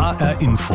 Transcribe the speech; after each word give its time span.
HR 0.00 0.40
Info. 0.40 0.72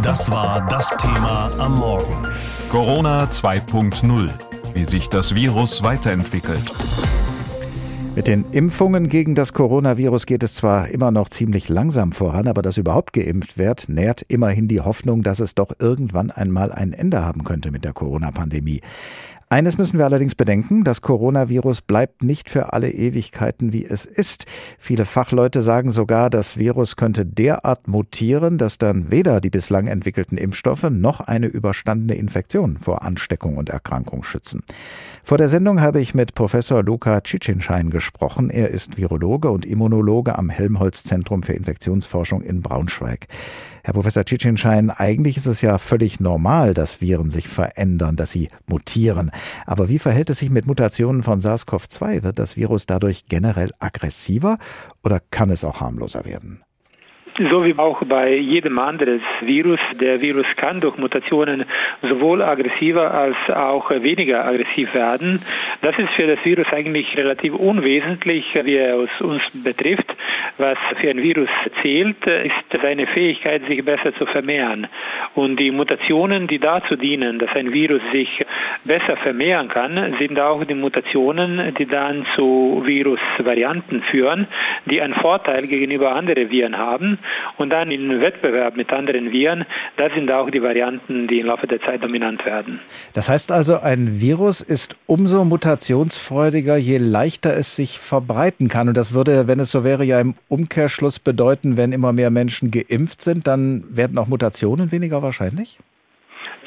Das 0.00 0.30
war 0.30 0.66
das 0.66 0.96
Thema 0.96 1.52
am 1.58 1.78
Morgen. 1.78 2.26
Corona 2.70 3.24
2.0. 3.24 4.30
Wie 4.72 4.84
sich 4.86 5.10
das 5.10 5.34
Virus 5.34 5.82
weiterentwickelt. 5.82 6.72
Mit 8.16 8.28
den 8.28 8.46
Impfungen 8.50 9.10
gegen 9.10 9.34
das 9.34 9.52
Coronavirus 9.52 10.24
geht 10.24 10.42
es 10.42 10.54
zwar 10.54 10.88
immer 10.88 11.10
noch 11.10 11.28
ziemlich 11.28 11.68
langsam 11.68 12.12
voran, 12.12 12.48
aber 12.48 12.62
dass 12.62 12.78
überhaupt 12.78 13.12
geimpft 13.12 13.58
wird, 13.58 13.90
nährt 13.90 14.22
immerhin 14.22 14.68
die 14.68 14.80
Hoffnung, 14.80 15.22
dass 15.22 15.38
es 15.38 15.54
doch 15.54 15.72
irgendwann 15.78 16.30
einmal 16.30 16.72
ein 16.72 16.94
Ende 16.94 17.22
haben 17.22 17.44
könnte 17.44 17.70
mit 17.70 17.84
der 17.84 17.92
Corona-Pandemie. 17.92 18.80
Eines 19.52 19.78
müssen 19.78 19.98
wir 19.98 20.04
allerdings 20.04 20.36
bedenken, 20.36 20.84
das 20.84 21.00
Coronavirus 21.00 21.82
bleibt 21.82 22.22
nicht 22.22 22.48
für 22.48 22.72
alle 22.72 22.88
Ewigkeiten, 22.88 23.72
wie 23.72 23.84
es 23.84 24.04
ist. 24.04 24.46
Viele 24.78 25.04
Fachleute 25.04 25.62
sagen 25.62 25.90
sogar, 25.90 26.30
das 26.30 26.56
Virus 26.56 26.94
könnte 26.94 27.26
derart 27.26 27.88
mutieren, 27.88 28.58
dass 28.58 28.78
dann 28.78 29.10
weder 29.10 29.40
die 29.40 29.50
bislang 29.50 29.88
entwickelten 29.88 30.38
Impfstoffe 30.38 30.88
noch 30.88 31.18
eine 31.18 31.48
überstandene 31.48 32.14
Infektion 32.14 32.78
vor 32.78 33.02
Ansteckung 33.02 33.56
und 33.56 33.70
Erkrankung 33.70 34.22
schützen. 34.22 34.62
Vor 35.24 35.36
der 35.36 35.48
Sendung 35.48 35.80
habe 35.80 36.00
ich 36.00 36.14
mit 36.14 36.36
Professor 36.36 36.84
Luca 36.84 37.20
Ciccinschein 37.26 37.90
gesprochen. 37.90 38.50
Er 38.50 38.68
ist 38.68 38.98
Virologe 38.98 39.50
und 39.50 39.66
Immunologe 39.66 40.38
am 40.38 40.48
Helmholtz 40.48 41.02
Zentrum 41.02 41.42
für 41.42 41.54
Infektionsforschung 41.54 42.42
in 42.42 42.62
Braunschweig. 42.62 43.26
Herr 43.82 43.94
Professor 43.94 44.24
Ciccinschein, 44.26 44.90
eigentlich 44.90 45.36
ist 45.36 45.46
es 45.46 45.62
ja 45.62 45.78
völlig 45.78 46.20
normal, 46.20 46.74
dass 46.74 47.00
Viren 47.00 47.30
sich 47.30 47.48
verändern, 47.48 48.16
dass 48.16 48.30
sie 48.30 48.48
mutieren. 48.66 49.30
Aber 49.66 49.88
wie 49.88 49.98
verhält 49.98 50.30
es 50.30 50.38
sich 50.38 50.50
mit 50.50 50.66
Mutationen 50.66 51.22
von 51.22 51.40
SARS-CoV-2? 51.40 52.22
Wird 52.22 52.38
das 52.38 52.56
Virus 52.56 52.86
dadurch 52.86 53.26
generell 53.26 53.70
aggressiver 53.78 54.58
oder 55.02 55.20
kann 55.30 55.50
es 55.50 55.64
auch 55.64 55.80
harmloser 55.80 56.24
werden? 56.24 56.62
So 57.48 57.64
wie 57.64 57.74
auch 57.78 58.02
bei 58.04 58.34
jedem 58.36 58.78
anderen 58.78 59.22
Virus. 59.40 59.80
Der 59.98 60.20
Virus 60.20 60.44
kann 60.56 60.82
durch 60.82 60.98
Mutationen 60.98 61.64
sowohl 62.02 62.42
aggressiver 62.42 63.14
als 63.14 63.36
auch 63.48 63.90
weniger 63.90 64.44
aggressiv 64.44 64.92
werden. 64.92 65.40
Das 65.80 65.98
ist 65.98 66.10
für 66.10 66.26
das 66.26 66.44
Virus 66.44 66.66
eigentlich 66.70 67.16
relativ 67.16 67.54
unwesentlich, 67.54 68.44
wie 68.62 68.76
er 68.76 68.98
uns 68.98 69.42
betrifft. 69.64 70.14
Was 70.58 70.76
für 71.00 71.08
ein 71.08 71.22
Virus 71.22 71.48
zählt, 71.80 72.26
ist 72.26 72.82
seine 72.82 73.06
Fähigkeit, 73.06 73.62
sich 73.66 73.82
besser 73.82 74.14
zu 74.16 74.26
vermehren. 74.26 74.86
Und 75.34 75.56
die 75.56 75.70
Mutationen, 75.70 76.46
die 76.46 76.58
dazu 76.58 76.96
dienen, 76.96 77.38
dass 77.38 77.54
ein 77.54 77.72
Virus 77.72 78.02
sich 78.12 78.44
besser 78.84 79.16
vermehren 79.16 79.68
kann, 79.68 80.14
sind 80.18 80.38
auch 80.38 80.62
die 80.64 80.74
Mutationen, 80.74 81.74
die 81.78 81.86
dann 81.86 82.26
zu 82.34 82.82
Virusvarianten 82.84 84.02
führen, 84.02 84.46
die 84.84 85.00
einen 85.00 85.14
Vorteil 85.14 85.66
gegenüber 85.66 86.14
anderen 86.14 86.50
Viren 86.50 86.76
haben. 86.76 87.18
Und 87.58 87.70
dann 87.70 87.90
im 87.90 88.20
Wettbewerb 88.20 88.76
mit 88.76 88.90
anderen 88.92 89.32
Viren, 89.32 89.64
das 89.96 90.12
sind 90.14 90.30
auch 90.30 90.50
die 90.50 90.62
Varianten, 90.62 91.28
die 91.28 91.40
im 91.40 91.46
Laufe 91.46 91.66
der 91.66 91.80
Zeit 91.80 92.02
dominant 92.02 92.44
werden. 92.44 92.80
Das 93.12 93.28
heißt 93.28 93.52
also, 93.52 93.78
ein 93.80 94.20
Virus 94.20 94.60
ist 94.60 94.96
umso 95.06 95.44
mutationsfreudiger, 95.44 96.76
je 96.76 96.98
leichter 96.98 97.56
es 97.56 97.76
sich 97.76 97.98
verbreiten 97.98 98.68
kann. 98.68 98.88
Und 98.88 98.96
das 98.96 99.12
würde, 99.12 99.46
wenn 99.48 99.60
es 99.60 99.70
so 99.70 99.84
wäre, 99.84 100.04
ja 100.04 100.20
im 100.20 100.34
Umkehrschluss 100.48 101.18
bedeuten, 101.18 101.76
wenn 101.76 101.92
immer 101.92 102.12
mehr 102.12 102.30
Menschen 102.30 102.70
geimpft 102.70 103.22
sind, 103.22 103.46
dann 103.46 103.84
werden 103.90 104.18
auch 104.18 104.28
Mutationen 104.28 104.92
weniger 104.92 105.22
wahrscheinlich? 105.22 105.78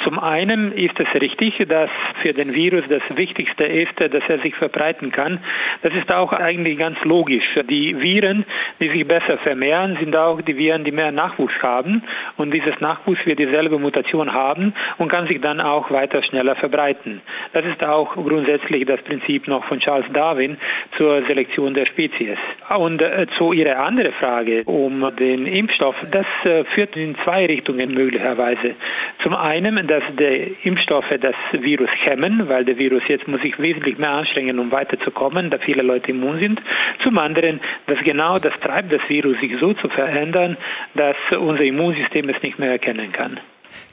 Zum 0.03 0.19
einen 0.19 0.72
ist 0.72 0.99
es 0.99 1.22
richtig, 1.22 1.58
dass 1.67 1.89
für 2.22 2.33
den 2.33 2.53
Virus 2.53 2.83
das 2.89 3.03
Wichtigste 3.16 3.63
ist, 3.63 4.00
dass 4.00 4.23
er 4.27 4.39
sich 4.39 4.55
verbreiten 4.55 5.11
kann. 5.11 5.39
Das 5.81 5.94
ist 5.94 6.11
auch 6.11 6.33
eigentlich 6.33 6.77
ganz 6.77 7.02
logisch. 7.03 7.45
Die 7.69 8.00
Viren, 8.02 8.45
die 8.80 8.89
sich 8.89 9.08
besser 9.08 9.38
vermehren, 9.38 9.97
sind 10.00 10.16
auch 10.16 10.41
die 10.41 10.58
Viren, 10.58 10.83
die 10.83 10.91
mehr 10.91 11.11
Nachwuchs 11.11 11.53
haben. 11.61 12.03
Und 12.38 12.52
dieses 12.53 12.80
Nachwuchs 12.81 13.25
wird 13.25 13.39
dieselbe 13.39 13.80
Mutation 13.80 14.33
haben 14.33 14.73
und 14.97 15.09
kann 15.09 15.27
sich 15.27 15.39
dann 15.41 15.61
auch 15.61 15.91
weiter 15.91 16.22
schneller 16.23 16.55
verbreiten. 16.55 17.22
Das 17.53 17.66
ist 17.66 17.84
auch 17.84 18.16
grundsätzlich 18.16 18.85
das 18.85 19.01
Prinzip 19.01 19.47
noch 19.47 19.63
von 19.66 19.79
Charles 19.79 20.12
Darwin 20.12 20.57
zur 20.97 21.23
Selektion 21.25 21.73
der 21.73 21.85
Spezies. 21.85 22.38
Und 22.78 23.01
äh, 23.01 23.28
zu 23.38 23.53
Ihrer 23.53 23.79
anderen 23.79 24.13
Frage 24.13 24.63
um 24.66 25.16
den 25.17 25.46
Impfstoff, 25.46 25.96
das 26.12 26.25
äh, 26.46 26.63
führt 26.66 26.96
in 26.96 27.16
zwei 27.23 27.46
Richtungen 27.46 27.94
möglicherweise. 27.94 28.75
Zum 29.22 29.35
einen, 29.35 29.82
dass 29.88 30.03
die 30.17 30.55
Impfstoffe 30.63 31.13
das 31.19 31.35
Virus 31.51 31.89
hemmen, 32.03 32.47
weil 32.47 32.66
der 32.66 32.77
Virus 32.77 33.03
jetzt 33.07 33.27
muss 33.27 33.41
sich 33.41 33.59
wesentlich 33.59 33.97
mehr 33.97 34.11
anstrengen, 34.11 34.59
um 34.59 34.71
weiterzukommen, 34.71 35.49
da 35.49 35.57
viele 35.57 35.81
Leute 35.81 36.11
immun 36.11 36.39
sind. 36.39 36.61
Zum 37.03 37.17
anderen, 37.17 37.59
dass 37.88 37.99
genau 37.99 38.38
das 38.38 38.53
treibt 38.61 38.91
das 38.91 39.01
Virus, 39.07 39.39
sich 39.39 39.53
so 39.59 39.73
zu 39.73 39.89
verändern, 39.89 40.57
dass 40.95 41.16
unser 41.38 41.63
Immunsystem 41.63 42.29
es 42.29 42.41
nicht 42.41 42.59
mehr 42.59 42.72
erkennen 42.72 43.11
kann. 43.11 43.39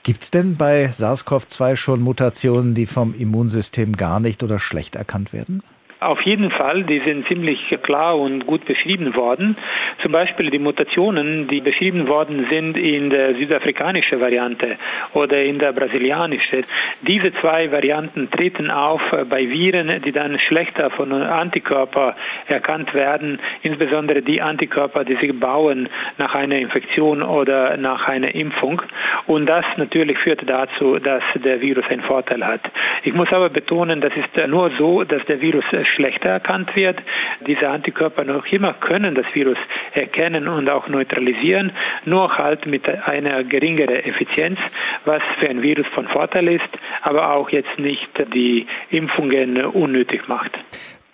Gibt 0.05 0.23
es 0.23 0.31
denn 0.31 0.57
bei 0.57 0.87
SARS-CoV-2 0.87 1.77
schon 1.77 2.01
Mutationen, 2.01 2.75
die 2.75 2.87
vom 2.87 3.15
Immunsystem 3.15 3.93
gar 3.93 4.21
nicht 4.21 4.43
oder 4.43 4.59
schlecht 4.59 4.95
erkannt 4.95 5.33
werden? 5.33 5.63
Auf 6.01 6.23
jeden 6.23 6.51
Fall, 6.51 6.85
die 6.85 7.01
sind 7.01 7.29
ziemlich 7.29 7.77
klar 7.83 8.19
und 8.19 8.47
gut 8.47 8.65
beschrieben 8.65 9.15
worden. 9.15 9.55
Zum 10.01 10.13
Beispiel 10.13 10.49
die 10.49 10.59
Mutationen, 10.59 11.47
die 11.47 11.61
beschrieben 11.61 12.09
worden 12.09 12.47
sind 12.49 12.79
in 12.79 13.11
der 13.11 13.35
südafrikanischen 13.35 14.19
Variante 14.19 14.77
oder 15.13 15.43
in 15.43 15.59
der 15.59 15.73
brasilianischen. 15.73 16.65
Diese 17.03 17.35
zwei 17.35 17.71
Varianten 17.71 18.31
treten 18.31 18.71
auf 18.71 19.03
bei 19.29 19.51
Viren, 19.51 20.01
die 20.01 20.13
dann 20.13 20.39
schlechter 20.39 20.89
von 20.89 21.13
Antikörper 21.13 22.17
erkannt 22.47 22.95
werden, 22.95 23.39
insbesondere 23.61 24.23
die 24.23 24.41
Antikörper, 24.41 25.05
die 25.05 25.17
sich 25.17 25.39
bauen 25.39 25.91
nach 26.17 26.35
einer 26.35 26.57
Infektion 26.57 27.23
oder 27.23 27.77
nach 27.77 28.09
einer 28.09 28.35
Impfung. 28.35 28.81
Und 29.27 29.45
das 29.45 29.67
natürlich 29.77 30.17
führt 30.17 30.49
dazu, 30.49 30.99
dass 30.99 31.23
der 31.35 31.61
Virus 31.61 31.85
einen 31.91 32.03
Vorteil 32.03 32.43
hat. 32.47 32.63
Ich 33.03 33.13
muss 33.13 33.31
aber 33.33 33.51
betonen, 33.51 34.01
das 34.01 34.13
ist 34.17 34.49
nur 34.49 34.71
so, 34.79 35.05
dass 35.05 35.23
der 35.27 35.43
Virus 35.43 35.65
schlechter 35.91 36.29
erkannt 36.31 36.75
wird. 36.77 36.99
Diese 37.47 37.69
Antikörper 37.69 38.25
noch 38.25 38.47
immer 38.47 38.75
können 38.75 39.15
das 39.15 39.27
Virus 39.35 39.59
erkennen 39.93 40.49
und 40.49 40.69
auch 40.71 40.89
neutralisieren, 40.89 41.73
nur 42.05 42.37
halt 42.37 42.67
mit 42.67 42.89
einer 42.89 43.45
geringeren 43.45 43.97
Effizienz, 43.97 44.59
was 45.05 45.23
für 45.39 45.49
ein 45.49 45.63
Virus 45.63 45.87
von 45.95 46.09
Vorteil 46.09 46.49
ist, 46.49 46.79
aber 47.03 47.33
auch 47.35 47.51
jetzt 47.51 47.79
nicht 47.79 48.09
die 48.35 48.67
Impfungen 48.91 49.65
unnötig 49.65 50.29
macht. 50.29 50.53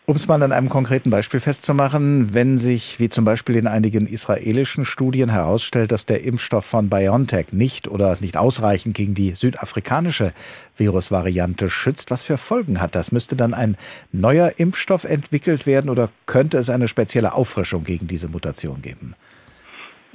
Um 0.09 0.15
es 0.15 0.29
mal 0.29 0.41
an 0.41 0.53
einem 0.53 0.69
konkreten 0.69 1.11
Beispiel 1.11 1.41
festzumachen, 1.41 2.33
wenn 2.33 2.59
sich, 2.59 3.01
wie 3.01 3.09
zum 3.09 3.25
Beispiel 3.25 3.57
in 3.57 3.67
einigen 3.67 4.07
israelischen 4.07 4.85
Studien 4.85 5.29
herausstellt, 5.29 5.91
dass 5.91 6.07
der 6.07 6.23
Impfstoff 6.23 6.65
von 6.65 6.89
BioNTech 6.89 7.47
nicht 7.51 7.89
oder 7.89 8.17
nicht 8.21 8.37
ausreichend 8.37 8.95
gegen 8.95 9.15
die 9.15 9.35
südafrikanische 9.35 10.33
Virusvariante 10.77 11.69
schützt, 11.69 12.13
was 12.13 12.23
für 12.23 12.39
Folgen 12.39 12.81
hat 12.81 12.95
das? 12.95 13.11
Müsste 13.11 13.35
dann 13.35 13.53
ein 13.53 13.77
neuer 14.13 14.53
Impfstoff 14.59 15.03
entwickelt 15.03 15.67
werden 15.67 15.91
oder 15.91 16.09
könnte 16.27 16.59
es 16.59 16.71
eine 16.71 16.87
spezielle 16.87 17.35
Auffrischung 17.35 17.83
gegen 17.83 18.07
diese 18.07 18.29
Mutation 18.29 18.83
geben? 18.83 19.17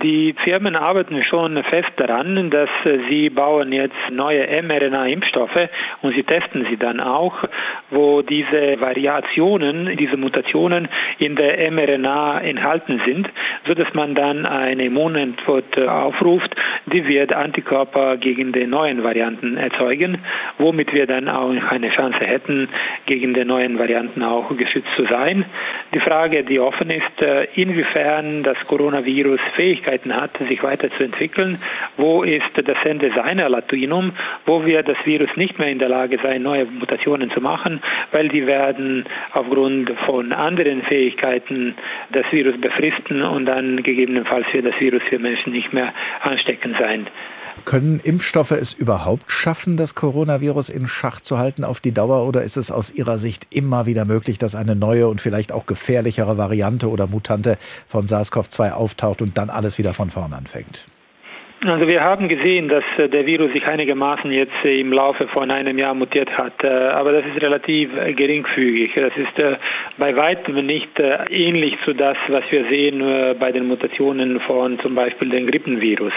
Die 0.04 0.34
Firmen 0.44 0.76
arbeiten 0.76 1.24
schon 1.24 1.62
fest 1.64 1.92
daran, 1.98 2.50
dass 2.50 2.70
sie 3.08 3.30
bauen 3.30 3.72
jetzt 3.72 3.94
neue 4.12 4.48
mRNA-Impfstoffe 4.64 5.70
und 6.02 6.16
sie 6.16 6.24
testen 6.24 6.66
sie 6.72 6.78
dann 6.78 7.00
auch, 7.00 7.36
wo 7.92 8.24
diese 8.24 8.82
Variationen, 8.82 9.96
diese 9.98 10.18
Mutationen 10.18 10.88
in 11.20 11.36
der 11.36 11.70
mRNA 11.70 12.42
enthalten 12.42 13.00
sind, 13.06 13.30
so 13.68 13.76
dass 13.76 13.94
man 13.94 14.16
dann 14.16 14.48
eine 14.48 14.86
Immunantwort 14.86 15.78
aufruft, 15.78 16.56
die 16.88 17.08
wird 17.08 17.32
Antikörper 17.34 18.18
gegen 18.18 18.54
die 18.54 18.66
neuen 18.66 19.04
Varianten 19.04 19.56
erzeugen, 19.58 20.18
womit 20.58 20.94
wir 20.94 21.06
dann 21.06 21.30
auch 21.30 21.52
eine 21.70 21.90
Chance 21.90 22.26
hätten, 22.26 22.70
gegen 23.06 23.36
die 23.36 23.46
neuen 23.46 23.78
Varianten 23.78 24.24
auch 24.24 24.50
geschützt 24.58 24.90
zu 24.96 25.06
sein. 25.06 25.46
Die 25.94 26.00
Frage, 26.00 26.44
die 26.44 26.60
offen 26.60 26.90
ist, 26.90 27.22
inwiefern 27.54 28.42
das 28.42 28.58
Coronavirus 28.68 29.40
Fähigkeit 29.56 29.91
Möglichkeiten 29.92 30.16
hat, 30.16 30.38
sich 30.48 30.64
weiterzuentwickeln. 30.64 31.58
Wo 31.98 32.24
ist 32.24 32.46
das 32.56 32.78
Ende 32.86 33.12
seiner 33.14 33.50
Latinum, 33.50 34.14
wo 34.46 34.66
wir 34.66 34.84
das 34.84 34.98
Virus 35.06 35.30
nicht 35.36 35.60
mehr 35.60 35.70
in 35.70 35.80
der 35.80 35.90
Lage 35.90 36.18
sein, 36.24 36.44
neue 36.44 36.66
Mutationen 36.66 37.30
zu 37.32 37.42
machen, 37.42 37.82
weil 38.12 38.30
die 38.30 38.48
werden 38.48 39.06
aufgrund 39.34 39.92
von 40.06 40.32
anderen 40.32 40.84
Fähigkeiten 40.84 41.76
das 42.12 42.26
Virus 42.32 42.60
befristen 42.60 43.22
und 43.22 43.46
dann 43.46 43.84
gegebenenfalls 43.84 44.46
wird 44.54 44.66
das 44.66 44.80
Virus 44.80 45.02
für 45.10 45.20
Menschen 45.20 45.52
nicht 45.52 45.74
mehr 45.74 45.94
ansteckend 46.22 46.78
sein. 46.80 47.08
Können 47.66 48.00
Impfstoffe 48.00 48.52
es 48.52 48.74
überhaupt 48.74 49.32
schaffen, 49.32 49.78
das 49.78 49.96
Coronavirus 49.96 50.70
in 50.70 50.88
Schach 50.88 51.22
zu 51.22 51.38
halten 51.38 51.64
auf 51.64 51.80
die 51.80 51.94
Dauer? 51.94 52.28
Oder 52.28 52.44
ist 52.44 52.58
es 52.58 52.72
aus 52.72 52.92
Ihrer 52.92 53.18
Sicht 53.18 53.48
immer 53.52 53.86
wieder 53.86 54.06
möglich, 54.06 54.38
dass 54.38 54.56
eine 54.56 54.76
neue 54.76 55.08
und 55.08 55.22
vielleicht 55.22 55.52
auch 55.52 55.66
gefährlichere 55.66 56.38
Variante 56.38 56.90
oder 56.90 57.08
Mutante 57.08 57.58
von 57.88 58.06
SARS-CoV-2 58.06 58.72
auftaucht 58.72 59.22
und 59.22 59.38
dann 59.38 59.50
alles 59.50 59.78
wieder 59.78 59.94
von 59.94 60.10
vorn 60.10 60.34
anfängt? 60.34 60.88
Also 61.64 61.88
wir 61.88 62.02
haben 62.02 62.28
gesehen, 62.28 62.70
dass 62.70 62.84
äh, 62.98 63.08
der 63.08 63.28
Virus 63.28 63.54
sich 63.54 63.64
einigermaßen 63.68 64.32
jetzt 64.32 64.66
äh, 64.66 64.80
im 64.80 64.92
Laufe 64.92 65.28
von 65.28 65.52
einem 65.52 65.78
Jahr 65.78 65.94
mutiert 65.94 66.36
hat, 66.36 66.64
äh, 66.64 66.68
aber 66.68 67.12
das 67.12 67.24
ist 67.24 67.40
relativ 67.40 67.92
geringfügig. 68.16 68.94
Das 68.96 69.14
ist 69.16 69.60
bei 69.98 70.16
weitem 70.16 70.66
nicht 70.66 70.90
ähnlich 71.30 71.76
zu 71.86 71.94
das, 71.94 72.18
was 72.30 72.44
wir 72.50 72.66
sehen 72.70 73.38
bei 73.40 73.52
den 73.52 73.68
Mutationen 73.68 74.40
von 74.42 74.80
zum 74.80 74.96
Beispiel 74.96 75.30
dem 75.30 75.46
Grippenvirus. 75.48 76.14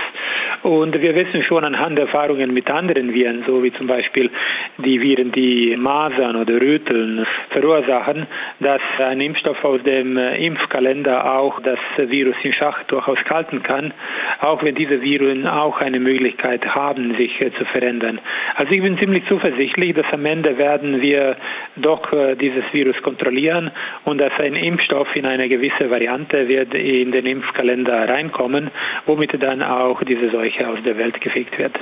Und 0.65 1.01
wir 1.01 1.15
wissen 1.15 1.43
schon 1.43 1.63
anhand 1.63 1.99
der 1.99 2.07
Erfahrungen 2.07 2.55
mit 2.55 2.71
anderen 2.71 3.13
Viren, 3.13 3.45
so 3.47 3.63
wie 3.63 3.73
zum 3.73 3.87
Beispiel 3.87 4.31
die 4.79 4.99
Viren, 5.01 5.31
die 5.31 5.77
Masern 5.77 6.37
oder 6.37 6.55
Röteln 6.55 7.27
verursachen, 7.51 8.27
dass 8.61 8.81
ein 8.99 9.21
Impfstoff 9.21 9.63
aus 9.63 9.83
dem 9.83 10.17
Impfkalender 10.17 11.39
auch 11.39 11.61
das 11.61 11.79
Virus 11.99 12.37
in 12.43 12.55
Schach 12.55 12.83
durchaus 12.85 13.19
halten 13.29 13.63
kann, 13.63 13.93
auch 14.41 14.63
wenn 14.63 14.75
diese 14.75 15.01
Schulen 15.05 15.47
auch 15.47 15.81
eine 15.81 16.01
Möglichkeit 16.01 16.65
haben, 16.67 17.15
sich 17.17 17.39
äh, 17.43 17.53
zu 17.53 17.65
verändern. 17.67 18.19
Also 18.55 18.73
ich 18.73 18.81
bin 18.81 18.97
ziemlich 18.97 19.25
zuversichtlich, 19.29 19.95
dass 19.95 20.07
am 20.13 20.25
Ende 20.25 20.57
werden 20.57 21.03
wir 21.03 21.37
doch 21.77 22.11
äh, 22.13 22.37
dieses 22.37 22.65
Virus 22.73 22.97
kontrollieren 23.03 23.71
und 24.05 24.19
dass 24.19 24.33
ein 24.39 24.55
Impfstoff 24.55 25.15
in 25.15 25.27
eine 25.27 25.49
gewisse 25.49 25.91
Variante 25.91 26.49
wird 26.49 26.73
in 26.73 27.13
den 27.13 27.27
Impfkalender 27.27 28.09
reinkommen, 28.09 28.71
womit 29.05 29.43
dann 29.43 29.63
auch 29.63 30.03
diese 30.05 30.31
Seuche 30.31 30.54
aus 30.61 30.79
der 30.85 30.99
Welt 30.99 31.21
gefegt 31.21 31.59
wird 31.59 31.75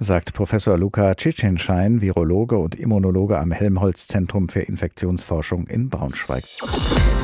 sagt 0.00 0.32
Professor 0.32 0.78
Luca 0.78 1.14
Tschitschenschein, 1.14 2.00
Virologe 2.00 2.56
und 2.56 2.74
Immunologe 2.74 3.38
am 3.38 3.52
Helmholtz 3.52 4.08
Zentrum 4.08 4.48
für 4.48 4.60
Infektionsforschung 4.60 5.66
in 5.66 5.90
Braunschweig. 5.90 6.44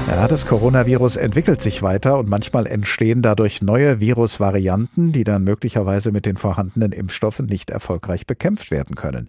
Ja, 0.08 0.28
das 0.28 0.46
Coronavirus 0.46 1.16
entwickelt 1.16 1.60
sich 1.60 1.82
weiter 1.82 2.16
und 2.16 2.28
manchmal 2.28 2.68
entstehen 2.68 3.22
dadurch 3.22 3.60
neue 3.60 3.98
Virusvarianten, 3.98 5.10
die 5.10 5.24
dann 5.24 5.42
möglicherweise 5.42 6.12
mit 6.12 6.26
den 6.26 6.36
vorhandenen 6.36 6.92
Impfstoffen 6.92 7.46
nicht 7.46 7.70
erfolgreich 7.70 8.24
bekämpft 8.24 8.70
werden 8.70 8.94
können. 8.94 9.28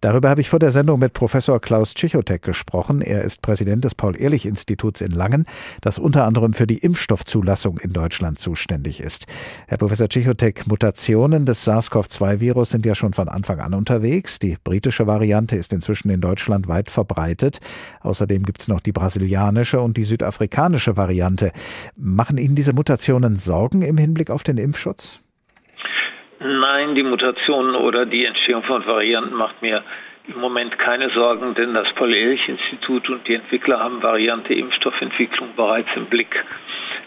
Darüber 0.00 0.30
habe 0.30 0.40
ich 0.40 0.48
vor 0.48 0.58
der 0.58 0.70
Sendung 0.70 0.98
mit 0.98 1.12
Professor 1.12 1.60
Klaus 1.60 1.92
Tschichotek 1.92 2.40
gesprochen. 2.40 3.02
Er 3.02 3.20
ist 3.22 3.42
Präsident 3.42 3.84
des 3.84 3.94
Paul-Ehrlich-Instituts 3.94 5.02
in 5.02 5.10
Langen, 5.10 5.44
das 5.82 5.98
unter 5.98 6.24
anderem 6.24 6.54
für 6.54 6.66
die 6.66 6.78
Impfstoffzulassung 6.78 7.76
in 7.76 7.92
Deutschland 7.92 8.38
zuständig 8.38 9.00
ist. 9.00 9.26
Herr 9.68 9.76
Professor 9.76 10.08
Tschichotek, 10.08 10.66
Mutationen 10.66 11.44
des 11.44 11.64
SARS-CoV-2-Virus 11.64 12.70
sind 12.70 12.86
ja 12.86 12.94
schon 12.94 13.12
von 13.12 13.28
Anfang 13.28 13.60
an 13.60 13.74
unterwegs. 13.74 14.38
Die 14.38 14.56
britische 14.64 15.06
Variante 15.06 15.56
ist 15.56 15.74
inzwischen 15.74 16.08
in 16.08 16.22
Deutschland 16.22 16.66
weit 16.66 16.90
verbreitet. 16.90 17.60
Außerdem 18.00 18.44
gibt 18.44 18.62
es 18.62 18.68
noch 18.68 18.80
die 18.80 18.92
brasilianische 18.92 19.82
und 19.82 19.98
die 19.98 20.13
südafrikanische 20.14 20.96
Variante. 20.96 21.50
Machen 21.96 22.38
Ihnen 22.38 22.54
diese 22.54 22.72
Mutationen 22.72 23.36
Sorgen 23.36 23.82
im 23.82 23.98
Hinblick 23.98 24.30
auf 24.30 24.44
den 24.44 24.58
Impfschutz? 24.58 25.20
Nein, 26.38 26.94
die 26.94 27.02
Mutationen 27.02 27.74
oder 27.74 28.06
die 28.06 28.24
Entstehung 28.24 28.62
von 28.64 28.86
Varianten 28.86 29.34
macht 29.34 29.60
mir 29.62 29.82
im 30.28 30.40
Moment 30.40 30.78
keine 30.78 31.10
Sorgen, 31.10 31.54
denn 31.54 31.74
das 31.74 31.88
Paul-Ehrlich-Institut 31.96 33.08
und 33.10 33.26
die 33.26 33.34
Entwickler 33.34 33.78
haben 33.80 34.02
Variante 34.02 34.54
Impfstoffentwicklung 34.54 35.48
bereits 35.56 35.88
im 35.96 36.06
Blick. 36.06 36.44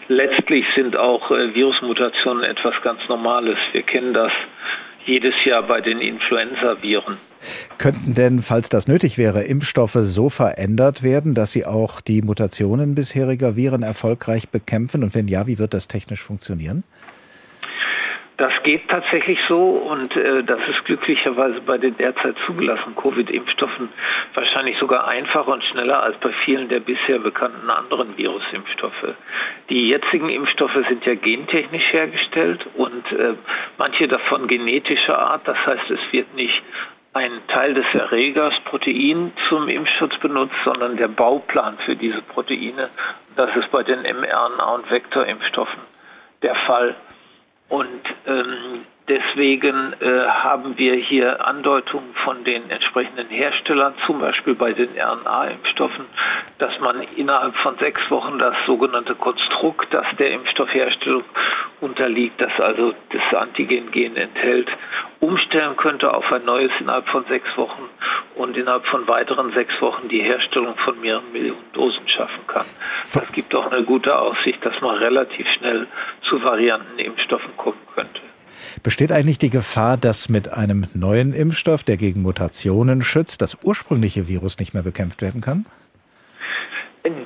Letztlich 0.08 0.64
sind 0.74 0.96
auch 0.96 1.30
äh, 1.30 1.54
Virusmutationen 1.54 2.44
etwas 2.44 2.74
ganz 2.82 3.00
Normales. 3.08 3.58
Wir 3.72 3.82
kennen 3.82 4.12
das 4.12 4.32
jedes 5.04 5.34
Jahr 5.44 5.62
bei 5.62 5.80
den 5.80 6.00
Influenza-Viren. 6.00 7.16
Könnten 7.78 8.14
denn, 8.14 8.42
falls 8.42 8.68
das 8.68 8.88
nötig 8.88 9.18
wäre, 9.18 9.42
Impfstoffe 9.42 9.98
so 10.00 10.28
verändert 10.28 11.02
werden, 11.02 11.34
dass 11.34 11.52
sie 11.52 11.64
auch 11.64 12.00
die 12.00 12.22
Mutationen 12.22 12.94
bisheriger 12.94 13.56
Viren 13.56 13.82
erfolgreich 13.82 14.48
bekämpfen? 14.48 15.02
Und 15.02 15.14
wenn 15.14 15.28
ja, 15.28 15.46
wie 15.46 15.58
wird 15.58 15.74
das 15.74 15.88
technisch 15.88 16.22
funktionieren? 16.22 16.84
Das 18.38 18.52
geht 18.62 18.88
tatsächlich 18.88 19.36
so 19.48 19.58
und 19.58 20.14
äh, 20.14 20.44
das 20.44 20.60
ist 20.68 20.84
glücklicherweise 20.84 21.60
bei 21.60 21.76
den 21.76 21.96
derzeit 21.96 22.36
zugelassenen 22.46 22.94
Covid-Impfstoffen 22.94 23.88
wahrscheinlich 24.34 24.78
sogar 24.78 25.08
einfacher 25.08 25.48
und 25.48 25.64
schneller 25.64 26.00
als 26.04 26.16
bei 26.18 26.30
vielen 26.44 26.68
der 26.68 26.78
bisher 26.78 27.18
bekannten 27.18 27.68
anderen 27.68 28.16
Virusimpfstoffe. 28.16 29.16
Die 29.70 29.88
jetzigen 29.88 30.28
Impfstoffe 30.28 30.78
sind 30.88 31.04
ja 31.04 31.16
gentechnisch 31.16 31.92
hergestellt 31.92 32.64
und 32.76 33.10
äh, 33.10 33.34
manche 33.76 34.06
davon 34.06 34.46
genetischer 34.46 35.18
Art. 35.18 35.42
Das 35.48 35.66
heißt, 35.66 35.90
es 35.90 36.12
wird 36.12 36.32
nicht 36.36 36.62
ein 37.18 37.42
Teil 37.48 37.74
des 37.74 37.86
Erregers, 37.94 38.54
Protein, 38.64 39.32
zum 39.48 39.68
Impfschutz 39.68 40.16
benutzt, 40.20 40.54
sondern 40.64 40.96
der 40.96 41.08
Bauplan 41.08 41.76
für 41.84 41.96
diese 41.96 42.22
Proteine. 42.22 42.90
Das 43.36 43.54
ist 43.56 43.70
bei 43.72 43.82
den 43.82 44.00
mRNA- 44.06 44.74
und 44.74 44.90
Vektorimpfstoffen 44.90 45.80
der 46.42 46.54
Fall. 46.54 46.94
Und 47.68 48.02
ähm, 48.26 48.84
deswegen 49.08 49.94
äh, 50.00 50.26
haben 50.26 50.76
wir 50.76 50.94
hier 50.94 51.46
Andeutungen 51.46 52.14
von 52.24 52.44
den 52.44 52.70
entsprechenden 52.70 53.28
Herstellern, 53.28 53.94
zum 54.06 54.18
Beispiel 54.18 54.54
bei 54.54 54.72
den 54.72 54.90
RNA-Impfstoffen, 54.98 56.04
dass 56.58 56.78
man 56.80 57.02
innerhalb 57.16 57.54
von 57.56 57.76
sechs 57.78 58.10
Wochen 58.10 58.38
das 58.38 58.54
sogenannte 58.66 59.14
Konstrukt, 59.14 59.92
das 59.92 60.06
der 60.18 60.30
Impfstoffherstellung 60.32 61.24
unterliegt, 61.80 62.40
das 62.40 62.52
also 62.58 62.94
das 63.10 63.40
Antigen-Gen 63.40 64.16
enthält, 64.16 64.68
umstellen 65.20 65.76
könnte 65.76 66.12
auf 66.12 66.30
ein 66.32 66.44
neues 66.44 66.72
innerhalb 66.80 67.08
von 67.08 67.24
sechs 67.26 67.48
Wochen 67.56 67.88
und 68.36 68.56
innerhalb 68.56 68.86
von 68.86 69.06
weiteren 69.08 69.52
sechs 69.52 69.80
Wochen 69.80 70.08
die 70.08 70.22
Herstellung 70.22 70.76
von 70.84 71.00
mehreren 71.00 71.32
Millionen 71.32 71.72
Dosen 71.72 72.08
schaffen 72.08 72.46
kann. 72.46 72.66
Das 73.02 73.32
gibt 73.32 73.54
auch 73.54 73.70
eine 73.70 73.84
gute 73.84 74.16
Aussicht, 74.18 74.64
dass 74.64 74.80
man 74.80 74.96
relativ 74.96 75.46
schnell 75.58 75.86
zu 76.28 76.42
Variantenimpfstoffen 76.42 77.56
kommen 77.56 77.80
könnte. 77.94 78.27
Besteht 78.82 79.12
eigentlich 79.12 79.38
die 79.38 79.50
Gefahr, 79.50 79.96
dass 79.96 80.28
mit 80.28 80.52
einem 80.52 80.86
neuen 80.94 81.32
Impfstoff, 81.32 81.84
der 81.84 81.96
gegen 81.96 82.22
Mutationen 82.22 83.02
schützt, 83.02 83.42
das 83.42 83.58
ursprüngliche 83.64 84.28
Virus 84.28 84.58
nicht 84.58 84.74
mehr 84.74 84.82
bekämpft 84.82 85.22
werden 85.22 85.40
kann? 85.40 85.66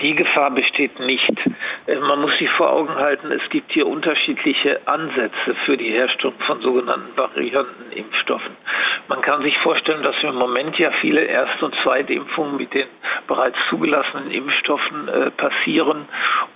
Die 0.00 0.14
Gefahr 0.14 0.50
besteht 0.50 1.00
nicht. 1.00 1.50
Man 1.86 2.20
muss 2.20 2.36
sich 2.38 2.48
vor 2.50 2.70
Augen 2.72 2.94
halten, 2.94 3.32
es 3.32 3.48
gibt 3.50 3.72
hier 3.72 3.86
unterschiedliche 3.86 4.86
Ansätze 4.86 5.54
für 5.64 5.76
die 5.76 5.90
Herstellung 5.90 6.34
von 6.46 6.60
sogenannten 6.60 7.16
Variantenimpfstoffen. 7.16 8.52
Man 9.12 9.20
kann 9.20 9.42
sich 9.42 9.58
vorstellen, 9.58 10.02
dass 10.02 10.16
im 10.22 10.36
Moment 10.36 10.78
ja 10.78 10.90
viele 11.02 11.20
Erst- 11.24 11.62
und 11.62 11.74
Zweitimpfungen 11.82 12.56
mit 12.56 12.72
den 12.72 12.86
bereits 13.28 13.58
zugelassenen 13.68 14.30
Impfstoffen 14.30 15.06
äh, 15.06 15.30
passieren. 15.32 16.08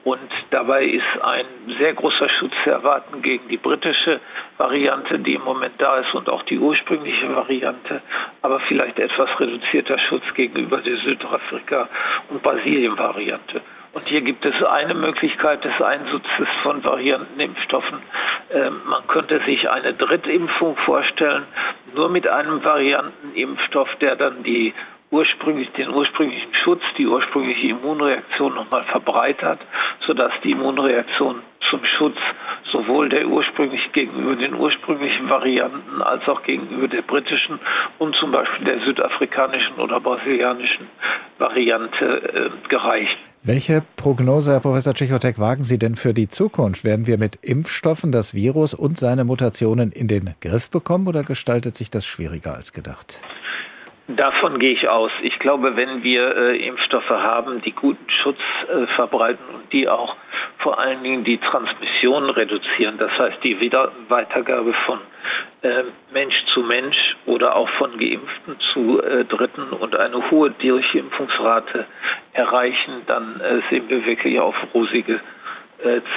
Und 0.05 0.31
dabei 0.53 0.87
ist 0.87 1.23
ein 1.23 1.45
sehr 1.79 1.93
großer 1.93 2.31
Schutz 2.31 2.55
zu 2.65 2.71
erwarten 2.71 3.21
gegen 3.21 3.47
die 3.49 3.59
britische 3.59 4.21
Variante, 4.57 5.19
die 5.19 5.35
im 5.35 5.43
Moment 5.43 5.75
da 5.77 5.99
ist, 5.99 6.15
und 6.15 6.31
auch 6.31 6.45
die 6.45 6.59
ursprüngliche 6.59 7.37
Variante, 7.37 8.01
aber 8.41 8.59
vielleicht 8.61 8.99
etwas 9.01 9.29
reduzierter 9.39 9.99
Schutz 9.99 10.33
gegenüber 10.33 10.79
der 10.79 10.97
Südafrika- 10.97 11.91
und 12.31 12.43
Brasilien-Variante. 12.43 13.61
Und 13.97 14.07
hier 14.09 14.21
gibt 14.21 14.45
es 14.45 14.63
eine 14.63 14.93
Möglichkeit 14.93 15.65
des 15.65 15.81
Einsatzes 15.81 16.49
von 16.63 16.85
Variantenimpfstoffen. 16.85 17.99
Ähm, 18.51 18.83
man 18.85 19.07
könnte 19.07 19.41
sich 19.47 19.71
eine 19.71 19.95
Drittimpfung 19.95 20.77
vorstellen, 20.85 21.45
nur 21.95 22.11
mit 22.11 22.29
einem 22.29 22.63
Variantenimpfstoff, 22.63 23.89
der 24.03 24.17
dann 24.17 24.43
die 24.43 24.75
ursprünglich 25.11 25.71
den 25.73 25.89
ursprünglichen 25.89 26.55
Schutz, 26.63 26.83
die 26.99 27.07
ursprüngliche 27.07 27.69
Immunreaktion 27.69 28.55
nochmal 28.55 28.85
verbreitert, 28.85 29.61
sodass 30.07 30.33
die 30.45 30.51
Immunreaktion 30.51 31.41
zum 31.71 31.81
Schutz 31.99 32.17
sowohl 32.73 33.09
der 33.09 33.27
ursprünglich 33.27 33.81
gegenüber 33.93 34.37
den 34.37 34.55
ursprünglichen 34.55 35.29
Varianten 35.29 36.03
als 36.03 36.27
auch 36.29 36.43
gegenüber 36.43 36.89
der 36.89 37.03
britischen 37.03 37.59
und 37.99 38.15
zum 38.17 38.33
Beispiel 38.33 38.65
der 38.65 38.81
südafrikanischen 38.81 39.77
oder 39.77 39.99
brasilianischen 39.99 40.89
Variante 41.39 42.05
äh, 42.05 42.69
gereicht. 42.69 43.17
Welche 43.43 43.83
Prognose, 43.97 44.53
Herr 44.53 44.61
Professor 44.61 44.93
Tschechotek, 44.93 45.39
wagen 45.39 45.63
Sie 45.63 45.79
denn 45.79 45.95
für 45.95 46.13
die 46.13 46.29
Zukunft? 46.29 46.83
Werden 46.83 47.07
wir 47.07 47.17
mit 47.17 47.37
Impfstoffen 47.45 48.11
das 48.11 48.35
Virus 48.35 48.75
und 48.75 48.99
seine 48.99 49.25
Mutationen 49.25 49.93
in 49.93 50.09
den 50.09 50.35
Griff 50.41 50.69
bekommen 50.69 51.07
oder 51.07 51.23
gestaltet 51.23 51.77
sich 51.77 51.89
das 51.89 52.05
schwieriger 52.05 52.55
als 52.55 52.73
gedacht? 52.73 53.21
Davon 54.09 54.61
gehe 54.61 54.73
ich 54.73 54.89
aus. 54.89 55.11
Ich 55.23 55.37
glaube, 55.41 55.75
wenn 55.75 56.05
wir 56.05 56.37
äh, 56.37 56.65
Impfstoffe 56.65 57.11
haben, 57.11 57.61
die 57.63 57.73
guten 57.73 58.09
Schutz 58.23 58.39
äh, 58.69 58.87
verbreiten 58.95 59.45
und 59.53 59.73
die 59.73 59.89
auch 59.89 60.15
vor 60.59 60.79
allen 60.79 61.03
Dingen 61.03 61.25
die 61.25 61.39
Transmission 61.39 62.31
reduzieren, 62.31 62.99
das 62.99 63.11
heißt 63.19 63.43
die 63.43 63.61
Wieder 63.61 63.91
Weitergabe 64.09 64.75
von 64.87 65.01
äh, 65.63 65.83
Mensch 66.13 66.37
zu 66.55 66.61
Mensch 66.61 67.17
oder 67.27 67.57
auch 67.57 67.69
von 67.71 67.99
Geimpften 67.99 68.57
zu 68.73 69.03
äh, 69.03 69.25
Dritten 69.25 69.71
und 69.71 69.97
eine 69.97 70.31
hohe 70.31 70.53
Durchimpfungsrate 70.53 71.87
erreichen, 72.33 73.03
dann 73.09 73.41
äh, 73.41 73.61
sehen 73.71 73.89
wir 73.89 74.07
wirklich 74.07 74.39
auf 74.39 74.55
rosige 74.73 75.21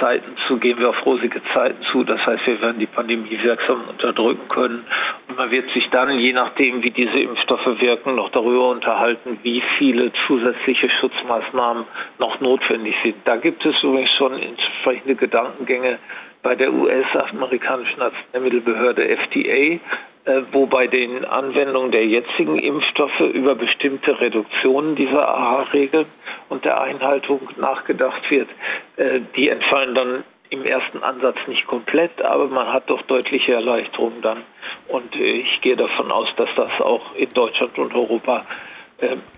Zeiten 0.00 0.36
zu, 0.46 0.56
gehen 0.58 0.78
wir 0.78 0.88
auf 0.88 1.06
rosige 1.06 1.40
Zeiten 1.52 1.82
zu. 1.92 2.02
Das 2.02 2.24
heißt, 2.24 2.46
wir 2.46 2.60
werden 2.62 2.78
die 2.78 2.86
Pandemie 2.86 3.38
wirksam 3.42 3.84
unterdrücken 3.88 4.48
können. 4.48 4.84
Und 5.28 5.36
man 5.36 5.50
wird 5.50 5.70
sich 5.72 5.88
dann, 5.90 6.18
je 6.18 6.32
nachdem, 6.32 6.82
wie 6.82 6.90
diese 6.90 7.18
Impfstoffe 7.18 7.80
wirken, 7.80 8.14
noch 8.14 8.30
darüber 8.30 8.70
unterhalten, 8.70 9.38
wie 9.42 9.62
viele 9.78 10.12
zusätzliche 10.26 10.88
Schutzmaßnahmen 10.88 11.84
noch 12.18 12.40
notwendig 12.40 12.94
sind. 13.02 13.16
Da 13.24 13.36
gibt 13.36 13.64
es 13.64 13.82
übrigens 13.82 14.10
schon 14.16 14.32
entsprechende 14.32 15.14
Gedankengänge, 15.14 15.98
bei 16.42 16.54
der 16.54 16.72
US-amerikanischen 16.72 18.00
Arzneimittelbehörde 18.00 19.08
FDA, 19.08 19.78
äh, 20.24 20.42
wo 20.52 20.66
bei 20.66 20.86
den 20.86 21.24
Anwendungen 21.24 21.92
der 21.92 22.06
jetzigen 22.06 22.58
Impfstoffe 22.58 23.20
über 23.20 23.54
bestimmte 23.54 24.20
Reduktionen 24.20 24.96
dieser 24.96 25.28
AHA-Regel 25.28 26.06
und 26.48 26.64
der 26.64 26.80
Einhaltung 26.80 27.48
nachgedacht 27.56 28.30
wird. 28.30 28.48
Äh, 28.96 29.20
die 29.36 29.48
entfallen 29.48 29.94
dann 29.94 30.24
im 30.50 30.64
ersten 30.64 31.02
Ansatz 31.02 31.36
nicht 31.46 31.66
komplett, 31.66 32.22
aber 32.22 32.48
man 32.48 32.72
hat 32.72 32.90
doch 32.90 33.02
deutliche 33.02 33.54
Erleichterungen 33.54 34.20
dann. 34.22 34.42
Und 34.88 35.14
äh, 35.16 35.40
ich 35.40 35.60
gehe 35.60 35.76
davon 35.76 36.10
aus, 36.10 36.28
dass 36.36 36.48
das 36.56 36.80
auch 36.80 37.14
in 37.16 37.32
Deutschland 37.32 37.78
und 37.78 37.94
Europa 37.94 38.44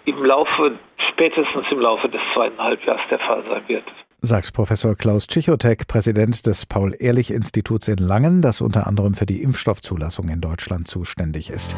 im 0.06 0.25
Laufe, 0.25 0.73
spätestens 1.12 1.64
im 1.71 1.78
Laufe 1.78 2.09
des 2.09 2.21
zweiten 2.35 2.61
Halbjahres 2.61 3.02
der 3.09 3.21
Fall 3.21 3.44
sein 3.49 3.62
wird 3.68 3.85
sagt 4.23 4.52
Professor 4.52 4.95
Klaus 4.95 5.26
Tschichotek, 5.26 5.88
Präsident 5.88 6.47
des 6.47 6.64
Paul-Ehrlich-Instituts 6.64 7.88
in 7.88 7.99
Langen, 7.99 8.41
das 8.41 8.61
unter 8.61 8.87
anderem 8.87 9.14
für 9.14 9.26
die 9.26 9.43
Impfstoffzulassung 9.43 10.29
in 10.29 10.41
Deutschland 10.41 10.87
zuständig 10.87 11.50
ist. 11.50 11.75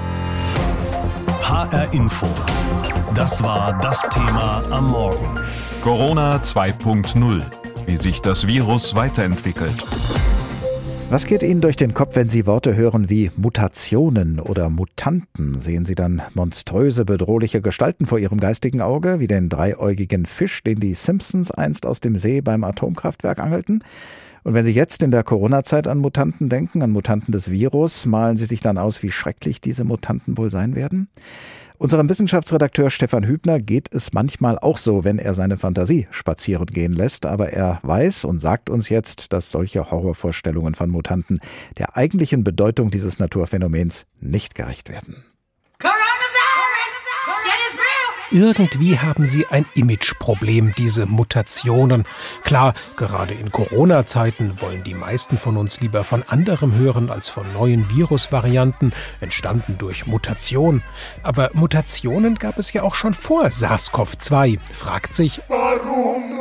HR 1.43 1.93
Info. 1.93 2.27
Das 3.15 3.43
war 3.43 3.79
das 3.81 4.03
Thema 4.11 4.63
am 4.71 4.91
Morgen. 4.91 5.41
Corona 5.83 6.37
2.0. 6.37 7.43
Wie 7.87 7.97
sich 7.97 8.21
das 8.21 8.47
Virus 8.47 8.95
weiterentwickelt. 8.95 9.85
Was 11.11 11.27
geht 11.27 11.43
Ihnen 11.43 11.61
durch 11.61 11.77
den 11.77 11.95
Kopf, 11.95 12.17
wenn 12.17 12.29
Sie 12.29 12.47
Worte 12.47 12.75
hören 12.75 13.09
wie 13.09 13.31
Mutationen 13.37 14.41
oder 14.41 14.69
Mutanten? 14.69 15.61
Sehen 15.61 15.85
Sie 15.85 15.95
dann 15.95 16.23
monströse, 16.35 17.05
bedrohliche 17.05 17.61
Gestalten 17.61 18.07
vor 18.07 18.19
Ihrem 18.19 18.41
geistigen 18.41 18.81
Auge, 18.81 19.21
wie 19.21 19.29
den 19.29 19.49
dreiäugigen 19.49 20.27
Fisch, 20.27 20.63
den 20.65 20.81
die 20.81 20.95
Simpsons 20.95 21.51
einst 21.51 21.87
aus 21.87 22.01
dem 22.01 22.17
See 22.17 22.41
beim 22.41 22.65
Atomkraftwerk 22.65 23.39
angelten? 23.39 23.85
Und 24.43 24.55
wenn 24.55 24.65
Sie 24.65 24.73
jetzt 24.73 25.03
in 25.03 25.11
der 25.11 25.23
Corona-Zeit 25.23 25.87
an 25.87 25.99
Mutanten 25.99 26.49
denken, 26.49 26.83
an 26.83 26.91
Mutanten 26.91 27.33
des 27.33 27.51
Virus, 27.51 28.07
malen 28.07 28.37
Sie 28.37 28.47
sich 28.47 28.61
dann 28.61 28.77
aus, 28.77 29.03
wie 29.03 29.11
schrecklich 29.11 29.61
diese 29.61 29.85
Mutanten 29.85 30.37
wohl 30.37 30.51
sein 30.51 30.75
werden? 30.75 31.09
Unserem 31.77 32.09
Wissenschaftsredakteur 32.09 32.89
Stefan 32.89 33.27
Hübner 33.27 33.59
geht 33.59 33.93
es 33.93 34.13
manchmal 34.13 34.61
auch 34.61 34.79
so, 34.79 35.03
wenn 35.03 35.19
er 35.19 35.35
seine 35.35 35.59
Fantasie 35.59 36.07
spazieren 36.13 36.67
gehen 36.67 36.93
lässt, 36.93 37.27
aber 37.27 37.53
er 37.53 37.81
weiß 37.83 38.25
und 38.27 38.39
sagt 38.39 38.71
uns 38.71 38.89
jetzt, 38.89 39.33
dass 39.33 39.51
solche 39.51 39.91
Horrorvorstellungen 39.91 40.77
von 40.77 40.89
Mutanten 40.89 41.41
der 41.77 41.97
eigentlichen 41.97 42.45
Bedeutung 42.45 42.93
dieses 42.93 43.19
Naturphänomens 43.19 44.07
nicht 44.21 44.55
gerecht 44.55 44.89
werden. 44.89 45.25
Irgendwie 48.35 48.99
haben 48.99 49.27
sie 49.27 49.47
ein 49.47 49.65
Imageproblem, 49.75 50.75
diese 50.77 51.07
Mutationen. 51.07 52.03
Klar, 52.43 52.75
gerade 52.97 53.33
in 53.33 53.53
Corona-Zeiten 53.53 54.61
wollen 54.61 54.83
die 54.83 54.95
meisten 54.95 55.39
von 55.39 55.57
uns 55.57 55.81
lieber 55.81 56.03
von 56.03 56.25
anderem 56.25 56.75
hören 56.75 57.11
als 57.11 57.29
von 57.29 57.53
neuen 57.53 57.89
Virusvarianten, 57.95 58.93
entstanden 59.21 59.79
durch 59.79 60.09
Mutation. 60.09 60.83
Aber 61.23 61.51
Mutationen 61.53 62.35
gab 62.35 62.59
es 62.59 62.73
ja 62.73 62.83
auch 62.83 62.97
schon 62.97 63.15
vor 63.15 63.45
SARS-CoV-2, 63.45 64.59
fragt 64.73 65.15
sich. 65.15 65.41
Warum 65.49 66.34